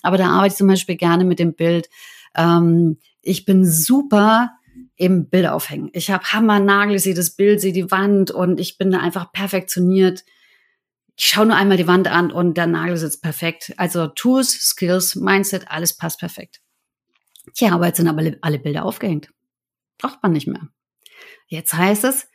[0.00, 1.90] Aber da arbeite ich zum Beispiel gerne mit dem Bild.
[2.34, 4.52] Ähm, ich bin super
[4.96, 5.90] eben Bilder aufhängen.
[5.92, 9.32] Ich habe Hammernagel, ich sehe das Bild, sehe die Wand und ich bin da einfach
[9.32, 10.24] perfektioniert.
[11.16, 13.74] Ich schaue nur einmal die Wand an und der Nagel sitzt perfekt.
[13.76, 16.60] Also Tools, Skills, Mindset, alles passt perfekt.
[17.54, 19.30] Tja, aber jetzt sind aber alle Bilder aufgehängt.
[19.98, 20.68] Braucht man nicht mehr.
[21.46, 22.28] Jetzt heißt es,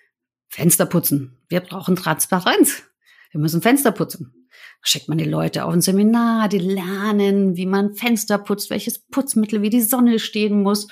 [0.47, 1.37] Fenster putzen.
[1.47, 2.83] Wir brauchen Transparenz.
[3.31, 4.47] Wir müssen Fenster putzen.
[4.81, 9.61] Schickt man die Leute auf ein Seminar, die lernen, wie man Fenster putzt, welches Putzmittel,
[9.61, 10.87] wie die Sonne stehen muss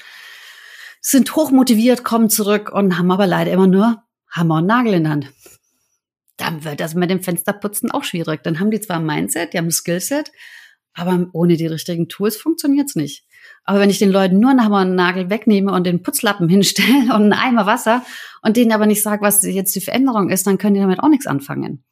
[1.02, 5.12] sind hochmotiviert, kommen zurück und haben aber leider immer nur Hammer und Nagel in der
[5.14, 5.32] Hand.
[6.38, 8.44] Dann wird das mit dem Fensterputzen auch schwierig.
[8.44, 10.32] Dann haben die zwar ein Mindset, die haben ein Skillset,
[10.94, 13.26] aber ohne die richtigen Tools funktioniert's nicht.
[13.64, 17.14] Aber wenn ich den Leuten nur einen Hammer und Nagel wegnehme und den Putzlappen hinstelle
[17.14, 18.04] und einen Eimer Wasser
[18.42, 21.10] und denen aber nicht sage, was jetzt die Veränderung ist, dann können die damit auch
[21.10, 21.84] nichts anfangen.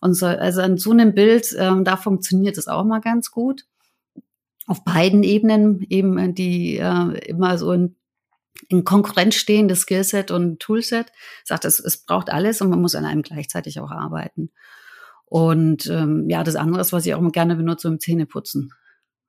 [0.00, 3.64] Und so, also an so einem Bild, ähm, da funktioniert es auch mal ganz gut.
[4.66, 7.96] Auf beiden Ebenen eben, die äh, immer so in
[8.68, 11.12] in Konkurrenz stehendes Skillset und Toolset.
[11.44, 14.50] Sagt, es, es braucht alles und man muss an einem gleichzeitig auch arbeiten.
[15.26, 18.72] Und ähm, ja, das andere ist, was ich auch gerne benutze, im Zähneputzen.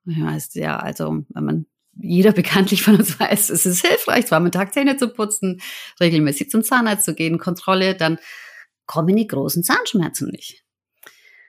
[0.04, 4.40] Ja, heißt ja, also wenn man jeder bekanntlich von uns weiß, es ist hilfreich, zwar
[4.40, 5.60] mit Tag Zähne zu putzen,
[6.00, 8.18] regelmäßig zum Zahnarzt zu gehen, Kontrolle, dann
[8.86, 10.62] kommen die großen Zahnschmerzen nicht.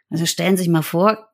[0.09, 1.26] Also stellen Sie sich mal vor,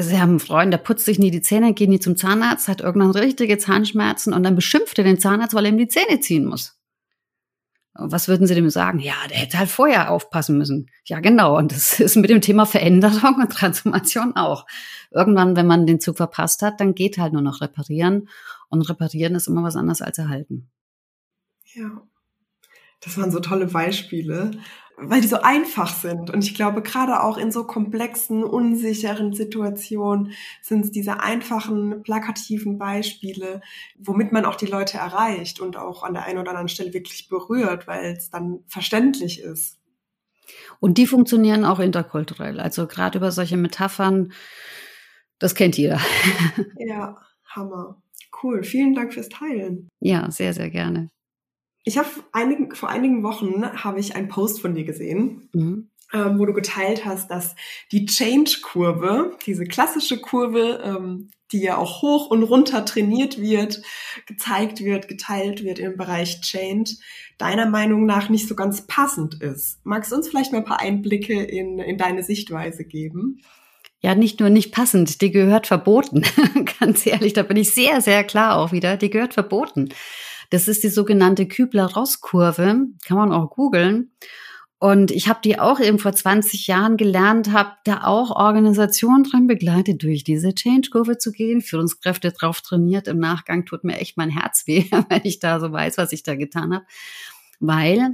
[0.00, 2.80] Sie haben einen Freund, der putzt sich nie die Zähne, geht nie zum Zahnarzt, hat
[2.80, 6.44] irgendwann richtige Zahnschmerzen und dann beschimpft er den Zahnarzt, weil er ihm die Zähne ziehen
[6.44, 6.78] muss.
[8.00, 9.00] Was würden Sie dem sagen?
[9.00, 10.88] Ja, der hätte halt vorher aufpassen müssen.
[11.04, 11.58] Ja, genau.
[11.58, 14.66] Und das ist mit dem Thema Veränderung und Transformation auch.
[15.10, 18.28] Irgendwann, wenn man den Zug verpasst hat, dann geht halt nur noch reparieren.
[18.68, 20.70] Und reparieren ist immer was anderes als erhalten.
[21.74, 22.02] Ja.
[23.00, 24.52] Das waren so tolle Beispiele
[25.00, 26.30] weil die so einfach sind.
[26.30, 32.78] Und ich glaube, gerade auch in so komplexen, unsicheren Situationen sind es diese einfachen, plakativen
[32.78, 33.60] Beispiele,
[33.96, 37.28] womit man auch die Leute erreicht und auch an der einen oder anderen Stelle wirklich
[37.28, 39.78] berührt, weil es dann verständlich ist.
[40.80, 42.58] Und die funktionieren auch interkulturell.
[42.58, 44.32] Also gerade über solche Metaphern,
[45.38, 46.00] das kennt jeder.
[46.78, 48.02] Ja, Hammer.
[48.42, 48.62] Cool.
[48.62, 49.88] Vielen Dank fürs Teilen.
[50.00, 51.10] Ja, sehr, sehr gerne.
[51.88, 55.88] Ich habe einigen, vor einigen Wochen habe ich einen Post von dir gesehen, mhm.
[56.12, 57.56] ähm, wo du geteilt hast, dass
[57.92, 63.80] die Change-Kurve, diese klassische Kurve, ähm, die ja auch hoch und runter trainiert wird,
[64.26, 66.90] gezeigt wird, geteilt wird im Bereich Change,
[67.38, 69.80] deiner Meinung nach nicht so ganz passend ist.
[69.82, 73.40] Magst du uns vielleicht mal ein paar Einblicke in, in deine Sichtweise geben?
[74.00, 76.22] Ja, nicht nur nicht passend, die gehört verboten.
[76.80, 79.88] Ganz ehrlich, da bin ich sehr, sehr klar auch wieder, die gehört verboten.
[80.50, 84.12] Das ist die sogenannte Kübler-Ross-Kurve, kann man auch googeln.
[84.80, 89.48] Und ich habe die auch eben vor 20 Jahren gelernt, habe da auch Organisationen dran
[89.48, 93.08] begleitet, durch diese Change-Kurve zu gehen, Führungskräfte drauf trainiert.
[93.08, 96.22] Im Nachgang tut mir echt mein Herz weh, wenn ich da so weiß, was ich
[96.22, 96.86] da getan habe.
[97.58, 98.10] Weil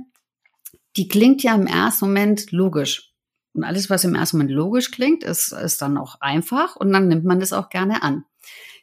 [0.96, 3.12] die klingt ja im ersten Moment logisch.
[3.52, 7.08] Und alles, was im ersten Moment logisch klingt, ist, ist dann auch einfach und dann
[7.08, 8.24] nimmt man das auch gerne an.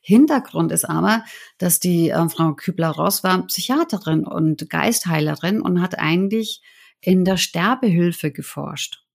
[0.02, 1.24] Hintergrund ist aber,
[1.60, 6.62] dass die äh, Frau Kübler-Ross war Psychiaterin und Geistheilerin und hat eigentlich
[7.00, 9.06] in der Sterbehilfe geforscht.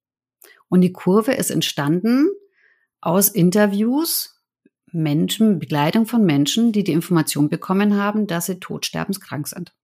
[0.69, 2.29] Und die Kurve ist entstanden
[3.01, 4.43] aus Interviews,
[4.93, 9.75] Menschen, Begleitung von Menschen, die die Information bekommen haben, dass sie todsterbenskrank sind.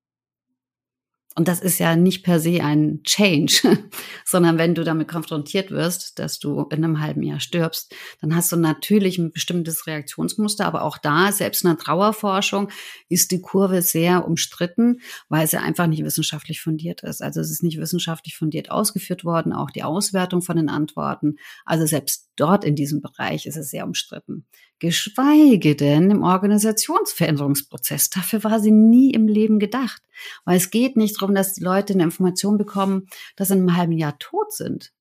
[1.34, 3.78] Und das ist ja nicht per se ein Change,
[4.24, 8.52] sondern wenn du damit konfrontiert wirst, dass du in einem halben Jahr stirbst, dann hast
[8.52, 10.66] du natürlich ein bestimmtes Reaktionsmuster.
[10.66, 12.68] Aber auch da, selbst in der Trauerforschung,
[13.08, 17.22] ist die Kurve sehr umstritten, weil sie einfach nicht wissenschaftlich fundiert ist.
[17.22, 21.36] Also es ist nicht wissenschaftlich fundiert ausgeführt worden, auch die Auswertung von den Antworten.
[21.64, 24.46] Also selbst dort in diesem Bereich ist es sehr umstritten
[24.82, 28.10] geschweige denn im Organisationsveränderungsprozess.
[28.10, 30.02] Dafür war sie nie im Leben gedacht.
[30.44, 33.76] Weil es geht nicht darum, dass die Leute eine Information bekommen, dass sie in einem
[33.76, 34.92] halben Jahr tot sind,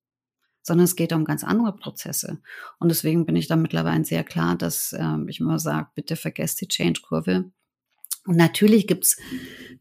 [0.62, 2.38] sondern es geht um ganz andere Prozesse.
[2.78, 6.60] Und deswegen bin ich da mittlerweile sehr klar, dass äh, ich immer sage, bitte vergesst
[6.60, 7.50] die Change-Kurve.
[8.24, 9.16] Und natürlich gibt's,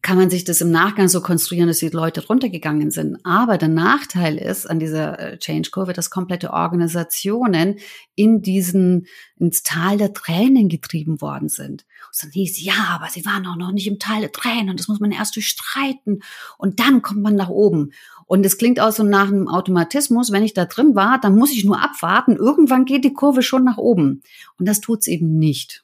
[0.02, 3.20] kann man sich das im Nachgang so konstruieren, dass die Leute runtergegangen sind.
[3.24, 7.78] Aber der Nachteil ist an dieser äh, Change-Kurve, dass komplette Organisationen
[8.16, 9.06] in diesen,
[9.38, 11.86] ins Tal der Tränen getrieben worden sind.
[12.08, 14.80] Und dann hieß, ja, aber sie waren auch noch nicht im Tal der Tränen und
[14.80, 16.24] das muss man erst durchstreiten
[16.58, 17.92] und dann kommt man nach oben.
[18.26, 21.52] Und es klingt auch so nach einem Automatismus, wenn ich da drin war, dann muss
[21.52, 24.24] ich nur abwarten, irgendwann geht die Kurve schon nach oben.
[24.58, 25.84] Und das tut's eben nicht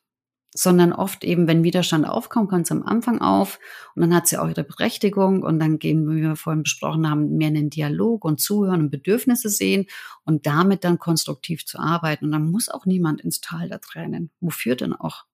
[0.58, 3.60] sondern oft eben, wenn Widerstand aufkommt, kommt es am Anfang auf
[3.96, 7.38] und dann hat sie auch ihre Berechtigung und dann gehen, wie wir vorhin besprochen haben,
[7.38, 9.86] mehr in den Dialog und zuhören und Bedürfnisse sehen
[10.26, 12.26] und damit dann konstruktiv zu arbeiten.
[12.26, 14.32] Und dann muss auch niemand ins Tal der Tränen.
[14.40, 15.26] Wofür denn auch?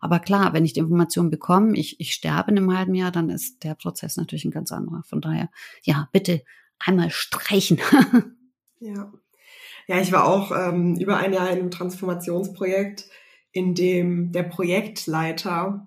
[0.00, 3.30] Aber klar, wenn ich die Information bekomme, ich, ich sterbe in einem halben Jahr, dann
[3.30, 5.04] ist der Prozess natürlich ein ganz anderer.
[5.04, 5.48] Von daher,
[5.82, 6.42] ja, bitte
[6.78, 7.78] einmal streichen.
[8.80, 9.12] ja.
[9.86, 13.08] Ja, ich war auch ähm, über ein Jahr in einem Transformationsprojekt
[13.56, 15.86] in dem der Projektleiter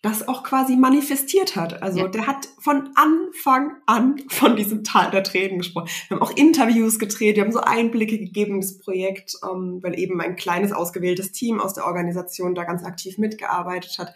[0.00, 1.82] das auch quasi manifestiert hat.
[1.82, 2.08] Also ja.
[2.08, 5.90] der hat von Anfang an von diesem Tal der Tränen gesprochen.
[6.08, 10.20] Wir haben auch Interviews gedreht, wir haben so Einblicke gegeben ins Projekt, ähm, weil eben
[10.20, 14.14] ein kleines ausgewähltes Team aus der Organisation da ganz aktiv mitgearbeitet hat.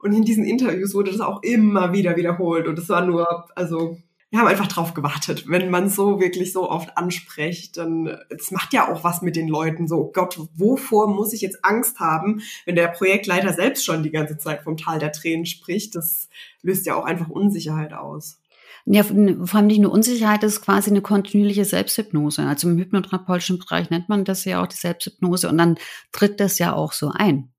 [0.00, 2.66] Und in diesen Interviews wurde das auch immer wieder wiederholt.
[2.66, 3.98] Und es war nur, also
[4.32, 5.44] wir haben einfach drauf gewartet.
[5.46, 9.46] Wenn man so wirklich so oft anspricht, dann es macht ja auch was mit den
[9.46, 9.86] Leuten.
[9.86, 14.38] So, Gott, wovor muss ich jetzt Angst haben, wenn der Projektleiter selbst schon die ganze
[14.38, 15.94] Zeit vom Tal der Tränen spricht?
[15.96, 16.30] Das
[16.62, 18.40] löst ja auch einfach Unsicherheit aus.
[18.86, 19.18] Ja, vor
[19.58, 22.42] allem nicht nur Unsicherheit, das ist quasi eine kontinuierliche Selbsthypnose.
[22.42, 25.76] Also im hypnotherapeutischen Bereich nennt man das ja auch die Selbsthypnose und dann
[26.10, 27.52] tritt das ja auch so ein.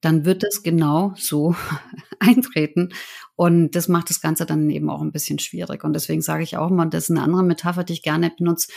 [0.00, 1.54] Dann wird es genau so
[2.20, 2.90] eintreten.
[3.36, 5.84] Und das macht das Ganze dann eben auch ein bisschen schwierig.
[5.84, 8.70] Und deswegen sage ich auch mal, das ist eine andere Metapher, die ich gerne benutze.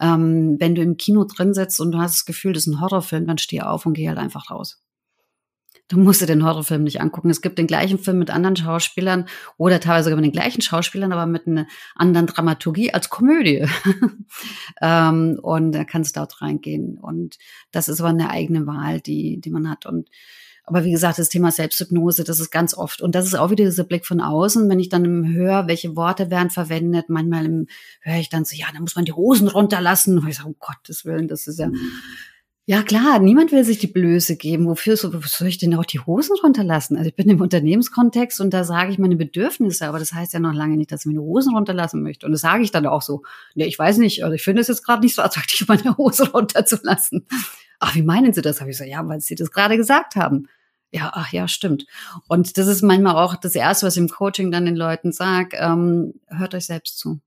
[0.00, 2.80] Ähm, wenn du im Kino drin sitzt und du hast das Gefühl, das ist ein
[2.80, 4.82] Horrorfilm, dann steh auf und geh halt einfach raus.
[5.90, 7.30] Du musst dir den Horrorfilm nicht angucken.
[7.30, 11.12] Es gibt den gleichen Film mit anderen Schauspielern oder teilweise sogar mit den gleichen Schauspielern,
[11.12, 11.66] aber mit einer
[11.96, 13.66] anderen Dramaturgie als Komödie.
[14.80, 16.96] ähm, und da kannst du dort reingehen.
[16.96, 17.38] Und
[17.72, 19.84] das ist aber eine eigene Wahl, die, die man hat.
[19.84, 20.08] Und
[20.64, 23.02] aber wie gesagt, das Thema Selbsthypnose, das ist ganz oft.
[23.02, 26.30] Und das ist auch wieder dieser Blick von außen, wenn ich dann höre, welche Worte
[26.30, 27.08] werden verwendet.
[27.08, 27.66] Manchmal
[28.00, 30.18] höre ich dann so, ja, da muss man die Hosen runterlassen.
[30.18, 31.70] Und ich sage, um Gottes Willen, das ist ja,
[32.66, 34.66] ja klar, niemand will sich die Blöße geben.
[34.66, 36.96] Wofür so, soll ich denn auch die Hosen runterlassen?
[36.96, 40.40] Also ich bin im Unternehmenskontext und da sage ich meine Bedürfnisse, aber das heißt ja
[40.40, 42.26] noch lange nicht, dass ich meine Hosen runterlassen möchte.
[42.26, 43.22] Und das sage ich dann auch so.
[43.54, 46.30] Ja, ich weiß nicht, also ich finde es jetzt gerade nicht so attraktiv, meine Hose
[46.32, 47.26] runterzulassen.
[47.80, 48.60] Ach, wie meinen Sie das?
[48.60, 50.48] Habe ich so, ja, weil Sie das gerade gesagt haben.
[50.92, 51.86] Ja, ach ja, stimmt.
[52.28, 55.56] Und das ist manchmal auch das Erste, was ich im Coaching dann den Leuten sage,
[55.56, 57.20] ähm, hört euch selbst zu.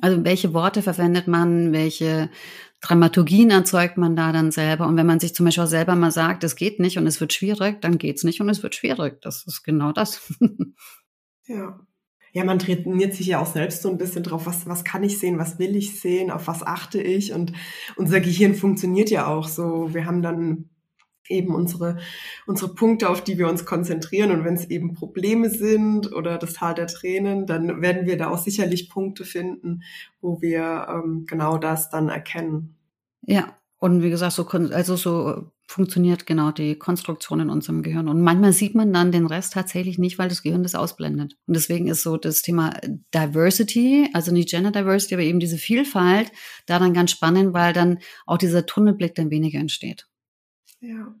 [0.00, 2.30] Also welche Worte verwendet man, welche
[2.80, 4.86] Dramaturgien erzeugt man da dann selber.
[4.86, 7.20] Und wenn man sich zum Beispiel auch selber mal sagt, es geht nicht und es
[7.20, 9.20] wird schwierig, dann geht's nicht und es wird schwierig.
[9.20, 10.32] Das ist genau das.
[11.46, 11.78] ja.
[12.32, 15.18] Ja, man trainiert sich ja auch selbst so ein bisschen drauf, was, was kann ich
[15.18, 17.32] sehen, was will ich sehen, auf was achte ich.
[17.32, 17.52] Und
[17.96, 19.92] unser Gehirn funktioniert ja auch so.
[19.92, 20.70] Wir haben dann
[21.30, 21.98] eben unsere,
[22.46, 24.30] unsere Punkte, auf die wir uns konzentrieren.
[24.32, 28.28] Und wenn es eben Probleme sind oder das Tal der Tränen, dann werden wir da
[28.28, 29.82] auch sicherlich Punkte finden,
[30.20, 32.76] wo wir ähm, genau das dann erkennen.
[33.22, 38.08] Ja, und wie gesagt, so, also so funktioniert genau die Konstruktion in unserem Gehirn.
[38.08, 41.36] Und manchmal sieht man dann den Rest tatsächlich nicht, weil das Gehirn das ausblendet.
[41.46, 42.76] Und deswegen ist so das Thema
[43.14, 46.32] Diversity, also nicht Gender Diversity, aber eben diese Vielfalt,
[46.66, 50.08] da dann ganz spannend, weil dann auch dieser Tunnelblick dann weniger entsteht.
[50.80, 51.14] Ja.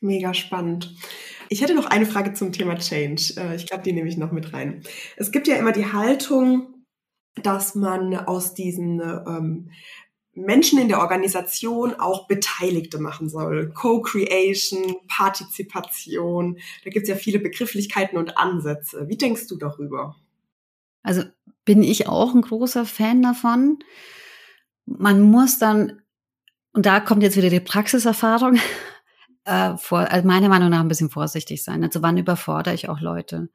[0.00, 0.94] Mega spannend.
[1.48, 3.34] Ich hätte noch eine Frage zum Thema Change.
[3.38, 4.82] Äh, ich glaube, die nehme ich noch mit rein.
[5.16, 6.84] Es gibt ja immer die Haltung,
[7.42, 9.70] dass man aus diesen ähm,
[10.34, 13.70] Menschen in der Organisation auch Beteiligte machen soll.
[13.72, 16.58] Co-Creation, Partizipation.
[16.84, 19.08] Da gibt es ja viele Begrifflichkeiten und Ansätze.
[19.08, 20.16] Wie denkst du darüber?
[21.02, 21.22] Also
[21.64, 23.78] bin ich auch ein großer Fan davon.
[24.86, 26.02] Man muss dann
[26.72, 28.58] und da kommt jetzt wieder die Praxiserfahrung,
[29.44, 31.84] äh, vor, also meiner Meinung nach ein bisschen vorsichtig sein.
[31.84, 33.48] Also wann überfordere ich auch Leute?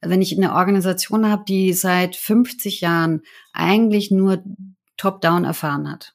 [0.00, 4.44] Wenn ich eine Organisation habe, die seit 50 Jahren eigentlich nur
[4.98, 6.14] Top-Down erfahren hat,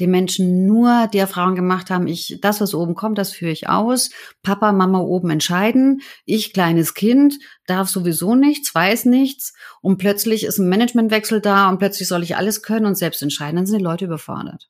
[0.00, 3.68] die Menschen nur die Erfahrung gemacht haben, ich, das, was oben kommt, das führe ich
[3.68, 4.10] aus.
[4.42, 6.02] Papa, Mama oben entscheiden.
[6.24, 9.54] Ich, kleines Kind, darf sowieso nichts, weiß nichts.
[9.80, 13.56] Und plötzlich ist ein Managementwechsel da und plötzlich soll ich alles können und selbst entscheiden.
[13.56, 14.68] Dann sind die Leute überfordert.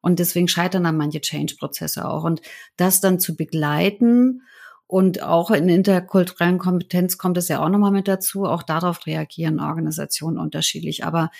[0.00, 2.24] Und deswegen scheitern dann manche Change-Prozesse auch.
[2.24, 2.40] Und
[2.76, 4.42] das dann zu begleiten
[4.86, 8.46] und auch in interkulturellen Kompetenz kommt es ja auch nochmal mit dazu.
[8.46, 11.04] Auch darauf reagieren Organisationen unterschiedlich.
[11.04, 11.30] Aber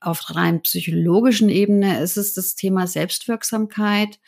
[0.00, 4.18] auf rein psychologischen Ebene ist es das Thema Selbstwirksamkeit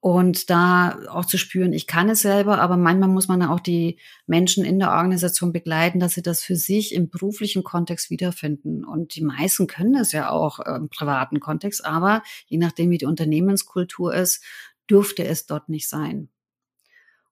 [0.00, 3.98] und da auch zu spüren, ich kann es selber, aber manchmal muss man auch die
[4.26, 8.82] Menschen in der Organisation begleiten, dass sie das für sich im beruflichen Kontext wiederfinden.
[8.82, 13.04] Und die meisten können das ja auch im privaten Kontext, aber je nachdem, wie die
[13.04, 14.42] Unternehmenskultur ist,
[14.88, 16.30] dürfte es dort nicht sein.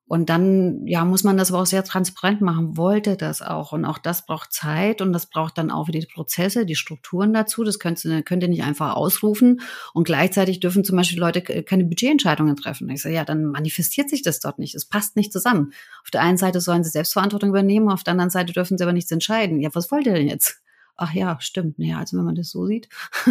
[0.08, 2.78] Und dann, ja, muss man das aber auch sehr transparent machen.
[2.78, 3.72] Wollte das auch.
[3.72, 7.34] Und auch das braucht Zeit und das braucht dann auch wieder die Prozesse, die Strukturen
[7.34, 7.62] dazu.
[7.62, 9.60] Das könnt ihr, könnt ihr nicht einfach ausrufen.
[9.92, 12.88] Und gleichzeitig dürfen zum Beispiel Leute keine Budgetentscheidungen treffen.
[12.88, 14.74] Ich sage, ja, dann manifestiert sich das dort nicht.
[14.74, 15.74] Es passt nicht zusammen.
[16.02, 18.94] Auf der einen Seite sollen sie Selbstverantwortung übernehmen, auf der anderen Seite dürfen sie aber
[18.94, 19.60] nichts entscheiden.
[19.60, 20.62] Ja, was wollt ihr denn jetzt?
[20.96, 21.78] Ach ja, stimmt.
[21.78, 22.88] Naja, also wenn man das so sieht.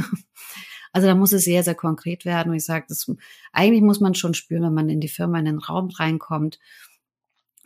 [0.94, 2.50] Also da muss es sehr, sehr konkret werden.
[2.50, 3.12] Und ich sage, das,
[3.52, 6.60] eigentlich muss man schon spüren, wenn man in die Firma in den Raum reinkommt.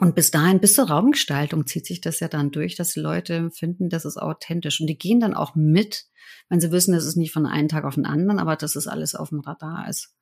[0.01, 3.51] Und bis dahin, bis zur Raumgestaltung zieht sich das ja dann durch, dass die Leute
[3.51, 4.81] finden, das ist authentisch.
[4.81, 6.07] Und die gehen dann auch mit,
[6.49, 8.87] wenn sie wissen, das ist nicht von einem Tag auf den anderen, aber dass es
[8.87, 10.15] alles auf dem Radar ist.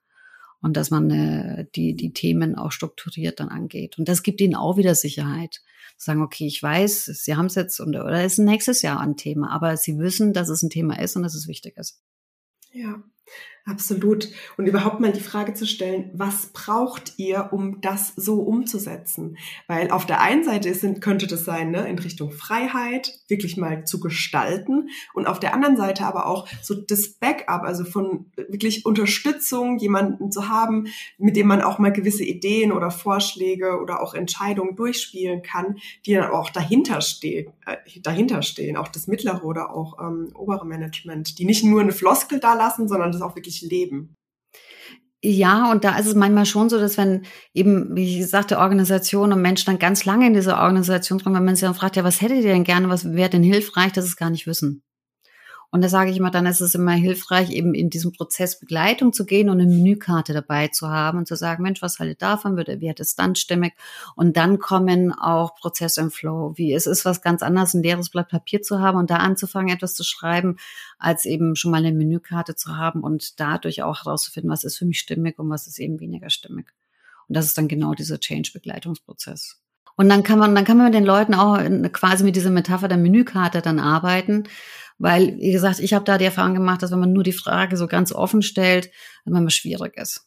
[0.62, 3.98] Und dass man äh, die, die Themen auch strukturiert dann angeht.
[3.98, 5.62] Und das gibt ihnen auch wieder Sicherheit.
[5.96, 9.16] Sagen, okay, ich weiß, sie haben es jetzt und, oder es ist nächstes Jahr ein
[9.16, 12.02] Thema, aber sie wissen, dass es ein Thema ist und dass es wichtig ist.
[12.72, 13.04] Ja,
[13.66, 14.30] absolut.
[14.58, 19.38] Und überhaupt mal die Frage zu stellen, was braucht ihr, um das so umzusetzen?
[19.68, 23.86] Weil auf der einen Seite ist, könnte das sein, ne, in Richtung Freiheit, wirklich mal
[23.86, 24.90] zu gestalten.
[25.14, 30.32] Und auf der anderen Seite aber auch so das Backup, also von wirklich Unterstützung, jemanden
[30.32, 30.88] zu haben,
[31.18, 36.14] mit dem man auch mal gewisse Ideen oder Vorschläge oder auch Entscheidungen durchspielen kann, die
[36.14, 41.40] dann auch dahinter stehen, äh, dahinter stehen, auch das mittlere oder auch ähm, obere Management,
[41.40, 44.16] die nicht nur eine Floskel da lassen, sondern das auch wirklich leben.
[45.22, 49.34] Ja, und da ist es manchmal schon so, dass wenn eben, wie ich sagte, Organisation
[49.34, 52.06] und Mensch dann ganz lange in dieser Organisation drin, wenn man sich dann fragt, ja,
[52.06, 54.82] was hättet ihr denn gerne, was wäre denn hilfreich, dass es gar nicht wissen.
[55.72, 59.14] Und da sage ich immer, dann ist es immer hilfreich, eben in diesem Prozess Begleitung
[59.14, 62.58] zu gehen und eine Menükarte dabei zu haben und zu sagen, Mensch, was haltet davon,
[62.58, 63.74] wird, wird es dann stimmig?
[64.16, 66.54] Und dann kommen auch Prozess im Flow.
[66.56, 69.74] Wie es ist was ganz anderes, ein leeres Blatt Papier zu haben und da anzufangen,
[69.74, 70.58] etwas zu schreiben,
[70.98, 74.86] als eben schon mal eine Menükarte zu haben und dadurch auch herauszufinden, was ist für
[74.86, 76.74] mich stimmig und was ist eben weniger stimmig.
[77.28, 79.59] Und das ist dann genau dieser Change-Begleitungsprozess.
[80.00, 81.58] Und dann kann man, dann kann man mit den Leuten auch
[81.92, 84.44] quasi mit dieser Metapher der Menükarte dann arbeiten,
[84.98, 87.76] weil, wie gesagt, ich habe da die Erfahrung gemacht, dass wenn man nur die Frage
[87.76, 88.92] so ganz offen stellt,
[89.26, 90.26] dann immer schwierig ist.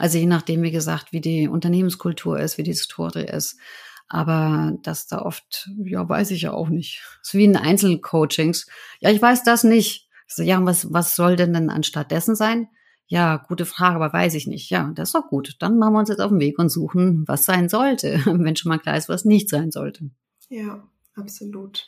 [0.00, 3.60] Also je nachdem, wie gesagt, wie die Unternehmenskultur ist, wie die Historie ist.
[4.08, 7.00] Aber das da oft, ja, weiß ich ja auch nicht.
[7.20, 8.66] Das ist wie in Einzelcoachings.
[8.98, 10.08] Ja, ich weiß das nicht.
[10.26, 12.66] So, ja, was, was soll denn dann anstatt dessen sein?
[13.06, 14.70] Ja, gute Frage, aber weiß ich nicht.
[14.70, 15.56] Ja, das ist doch gut.
[15.60, 18.70] Dann machen wir uns jetzt auf den Weg und suchen, was sein sollte, wenn schon
[18.70, 20.10] mal klar ist, was nicht sein sollte.
[20.48, 21.86] Ja, absolut.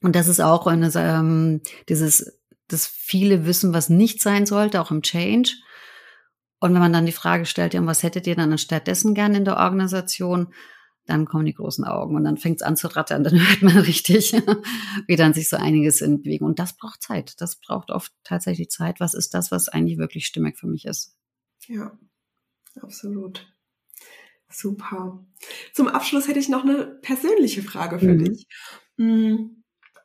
[0.00, 4.90] Und das ist auch eine, ähm, dieses, das viele wissen, was nicht sein sollte, auch
[4.90, 5.52] im Change.
[6.60, 9.44] Und wenn man dann die Frage stellt, ja, was hättet ihr dann anstattdessen gern in
[9.44, 10.52] der Organisation?
[11.08, 13.24] Dann kommen die großen Augen und dann fängt es an zu rattern.
[13.24, 14.32] Dann hört man richtig,
[15.06, 16.48] wie dann sich so einiges in Bewegung.
[16.48, 17.40] Und das braucht Zeit.
[17.40, 19.00] Das braucht oft tatsächlich Zeit.
[19.00, 21.16] Was ist das, was eigentlich wirklich stimmig für mich ist?
[21.66, 21.98] Ja,
[22.80, 23.46] absolut.
[24.50, 25.26] Super.
[25.72, 28.24] Zum Abschluss hätte ich noch eine persönliche Frage für mhm.
[28.24, 28.46] dich.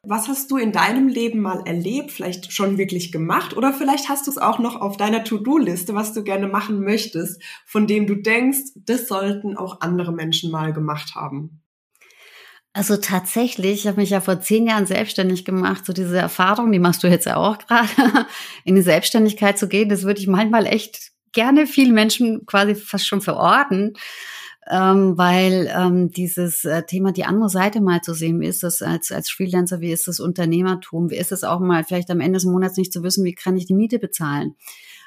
[0.05, 4.27] Was hast du in deinem Leben mal erlebt, vielleicht schon wirklich gemacht oder vielleicht hast
[4.27, 8.15] du es auch noch auf deiner To-Do-Liste, was du gerne machen möchtest, von dem du
[8.15, 11.61] denkst, das sollten auch andere Menschen mal gemacht haben?
[12.73, 15.85] Also tatsächlich, ich habe mich ja vor zehn Jahren selbstständig gemacht.
[15.85, 17.87] So diese Erfahrung, die machst du jetzt ja auch gerade,
[18.65, 23.07] in die Selbstständigkeit zu gehen, das würde ich manchmal echt gerne vielen Menschen quasi fast
[23.07, 23.93] schon verorten
[24.69, 28.81] ähm, weil ähm, dieses äh, Thema die andere Seite mal zu sehen, wie ist das
[28.81, 32.37] als, als Freelancer, wie ist das Unternehmertum, wie ist es auch mal vielleicht am Ende
[32.37, 34.55] des Monats nicht zu wissen, wie kann ich die Miete bezahlen.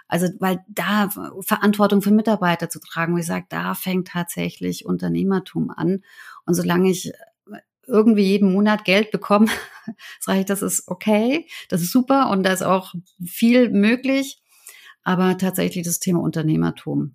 [0.09, 6.03] Also weil da Verantwortung für Mitarbeiter zu tragen, ich sage, da fängt tatsächlich Unternehmertum an.
[6.45, 7.13] Und solange ich
[7.87, 9.49] irgendwie jeden Monat Geld bekomme,
[10.21, 12.95] sage ich, das ist okay, das ist super und da ist auch
[13.25, 14.43] viel möglich.
[15.03, 17.15] Aber tatsächlich das Thema Unternehmertum.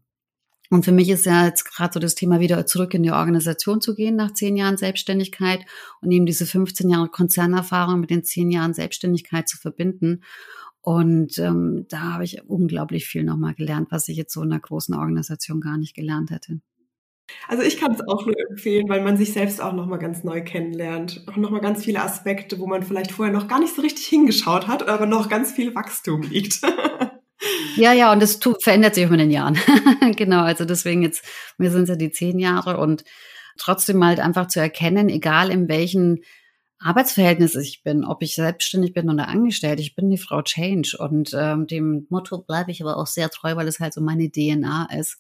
[0.71, 3.81] Und für mich ist ja jetzt gerade so das Thema wieder zurück in die Organisation
[3.81, 5.65] zu gehen nach zehn Jahren Selbstständigkeit
[5.99, 10.23] und eben diese 15 Jahre Konzernerfahrung mit den zehn Jahren Selbstständigkeit zu verbinden.
[10.79, 14.61] Und ähm, da habe ich unglaublich viel nochmal gelernt, was ich jetzt so in einer
[14.61, 16.61] großen Organisation gar nicht gelernt hätte.
[17.49, 20.41] Also ich kann es auch nur empfehlen, weil man sich selbst auch nochmal ganz neu
[20.41, 21.25] kennenlernt.
[21.29, 24.67] Auch nochmal ganz viele Aspekte, wo man vielleicht vorher noch gar nicht so richtig hingeschaut
[24.67, 26.61] hat, aber noch ganz viel Wachstum liegt.
[27.75, 29.57] Ja, ja, und das verändert sich auch mit den Jahren.
[30.15, 31.23] genau, also deswegen jetzt,
[31.57, 33.03] mir sind ja die zehn Jahre und
[33.57, 36.23] trotzdem halt einfach zu erkennen, egal in welchen
[36.79, 41.31] Arbeitsverhältnis ich bin, ob ich selbstständig bin oder angestellt, ich bin die Frau Change und
[41.37, 44.87] ähm, dem Motto bleibe ich aber auch sehr treu, weil es halt so meine DNA
[44.97, 45.19] ist.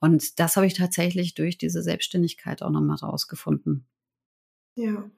[0.00, 3.86] Und das habe ich tatsächlich durch diese Selbstständigkeit auch nochmal rausgefunden.
[4.74, 5.08] Ja,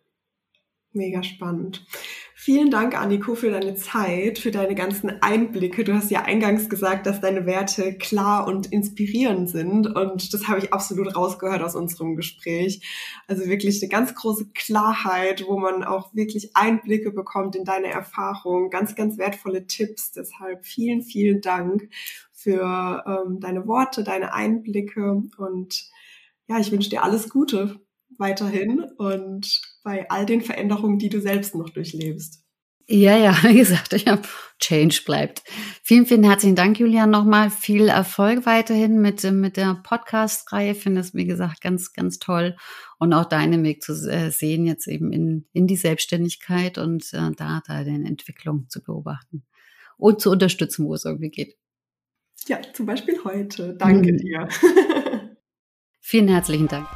[0.92, 1.86] Mega spannend.
[2.34, 5.84] Vielen Dank, Anniko, für deine Zeit, für deine ganzen Einblicke.
[5.84, 9.86] Du hast ja eingangs gesagt, dass deine Werte klar und inspirierend sind.
[9.86, 12.82] Und das habe ich absolut rausgehört aus unserem Gespräch.
[13.28, 18.70] Also wirklich eine ganz große Klarheit, wo man auch wirklich Einblicke bekommt in deine Erfahrung.
[18.70, 20.10] Ganz, ganz wertvolle Tipps.
[20.10, 21.88] Deshalb vielen, vielen Dank
[22.32, 25.22] für ähm, deine Worte, deine Einblicke.
[25.36, 25.84] Und
[26.48, 27.78] ja, ich wünsche dir alles Gute
[28.16, 32.44] weiterhin und bei all den Veränderungen, die du selbst noch durchlebst.
[32.86, 34.22] Ja, ja, wie gesagt, ich habe
[34.58, 35.42] Change bleibt.
[35.82, 37.50] Vielen, vielen herzlichen Dank, Julian, nochmal.
[37.50, 40.74] Viel Erfolg weiterhin mit, mit der Podcast-Reihe.
[40.74, 42.56] Finde es, wie gesagt, ganz, ganz toll.
[42.98, 47.62] Und auch deinen Weg zu sehen, jetzt eben in, in die Selbstständigkeit und äh, da
[47.66, 49.44] deine Entwicklung zu beobachten
[49.96, 51.56] und zu unterstützen, wo es irgendwie geht.
[52.48, 53.74] Ja, zum Beispiel heute.
[53.78, 54.18] Danke mhm.
[54.18, 54.48] dir.
[56.00, 56.88] Vielen herzlichen Dank.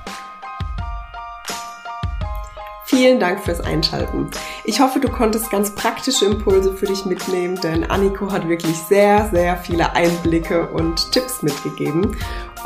[2.95, 4.29] Vielen Dank fürs Einschalten.
[4.63, 9.29] Ich hoffe, du konntest ganz praktische Impulse für dich mitnehmen, denn Anniko hat wirklich sehr,
[9.33, 12.17] sehr viele Einblicke und Tipps mitgegeben.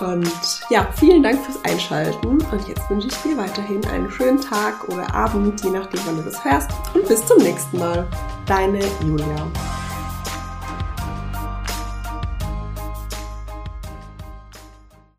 [0.00, 2.42] Und ja, vielen Dank fürs Einschalten.
[2.42, 6.22] Und jetzt wünsche ich dir weiterhin einen schönen Tag oder Abend, je nachdem, wann du
[6.22, 6.70] das hörst.
[6.92, 8.06] Und bis zum nächsten Mal.
[8.46, 9.46] Deine Julia.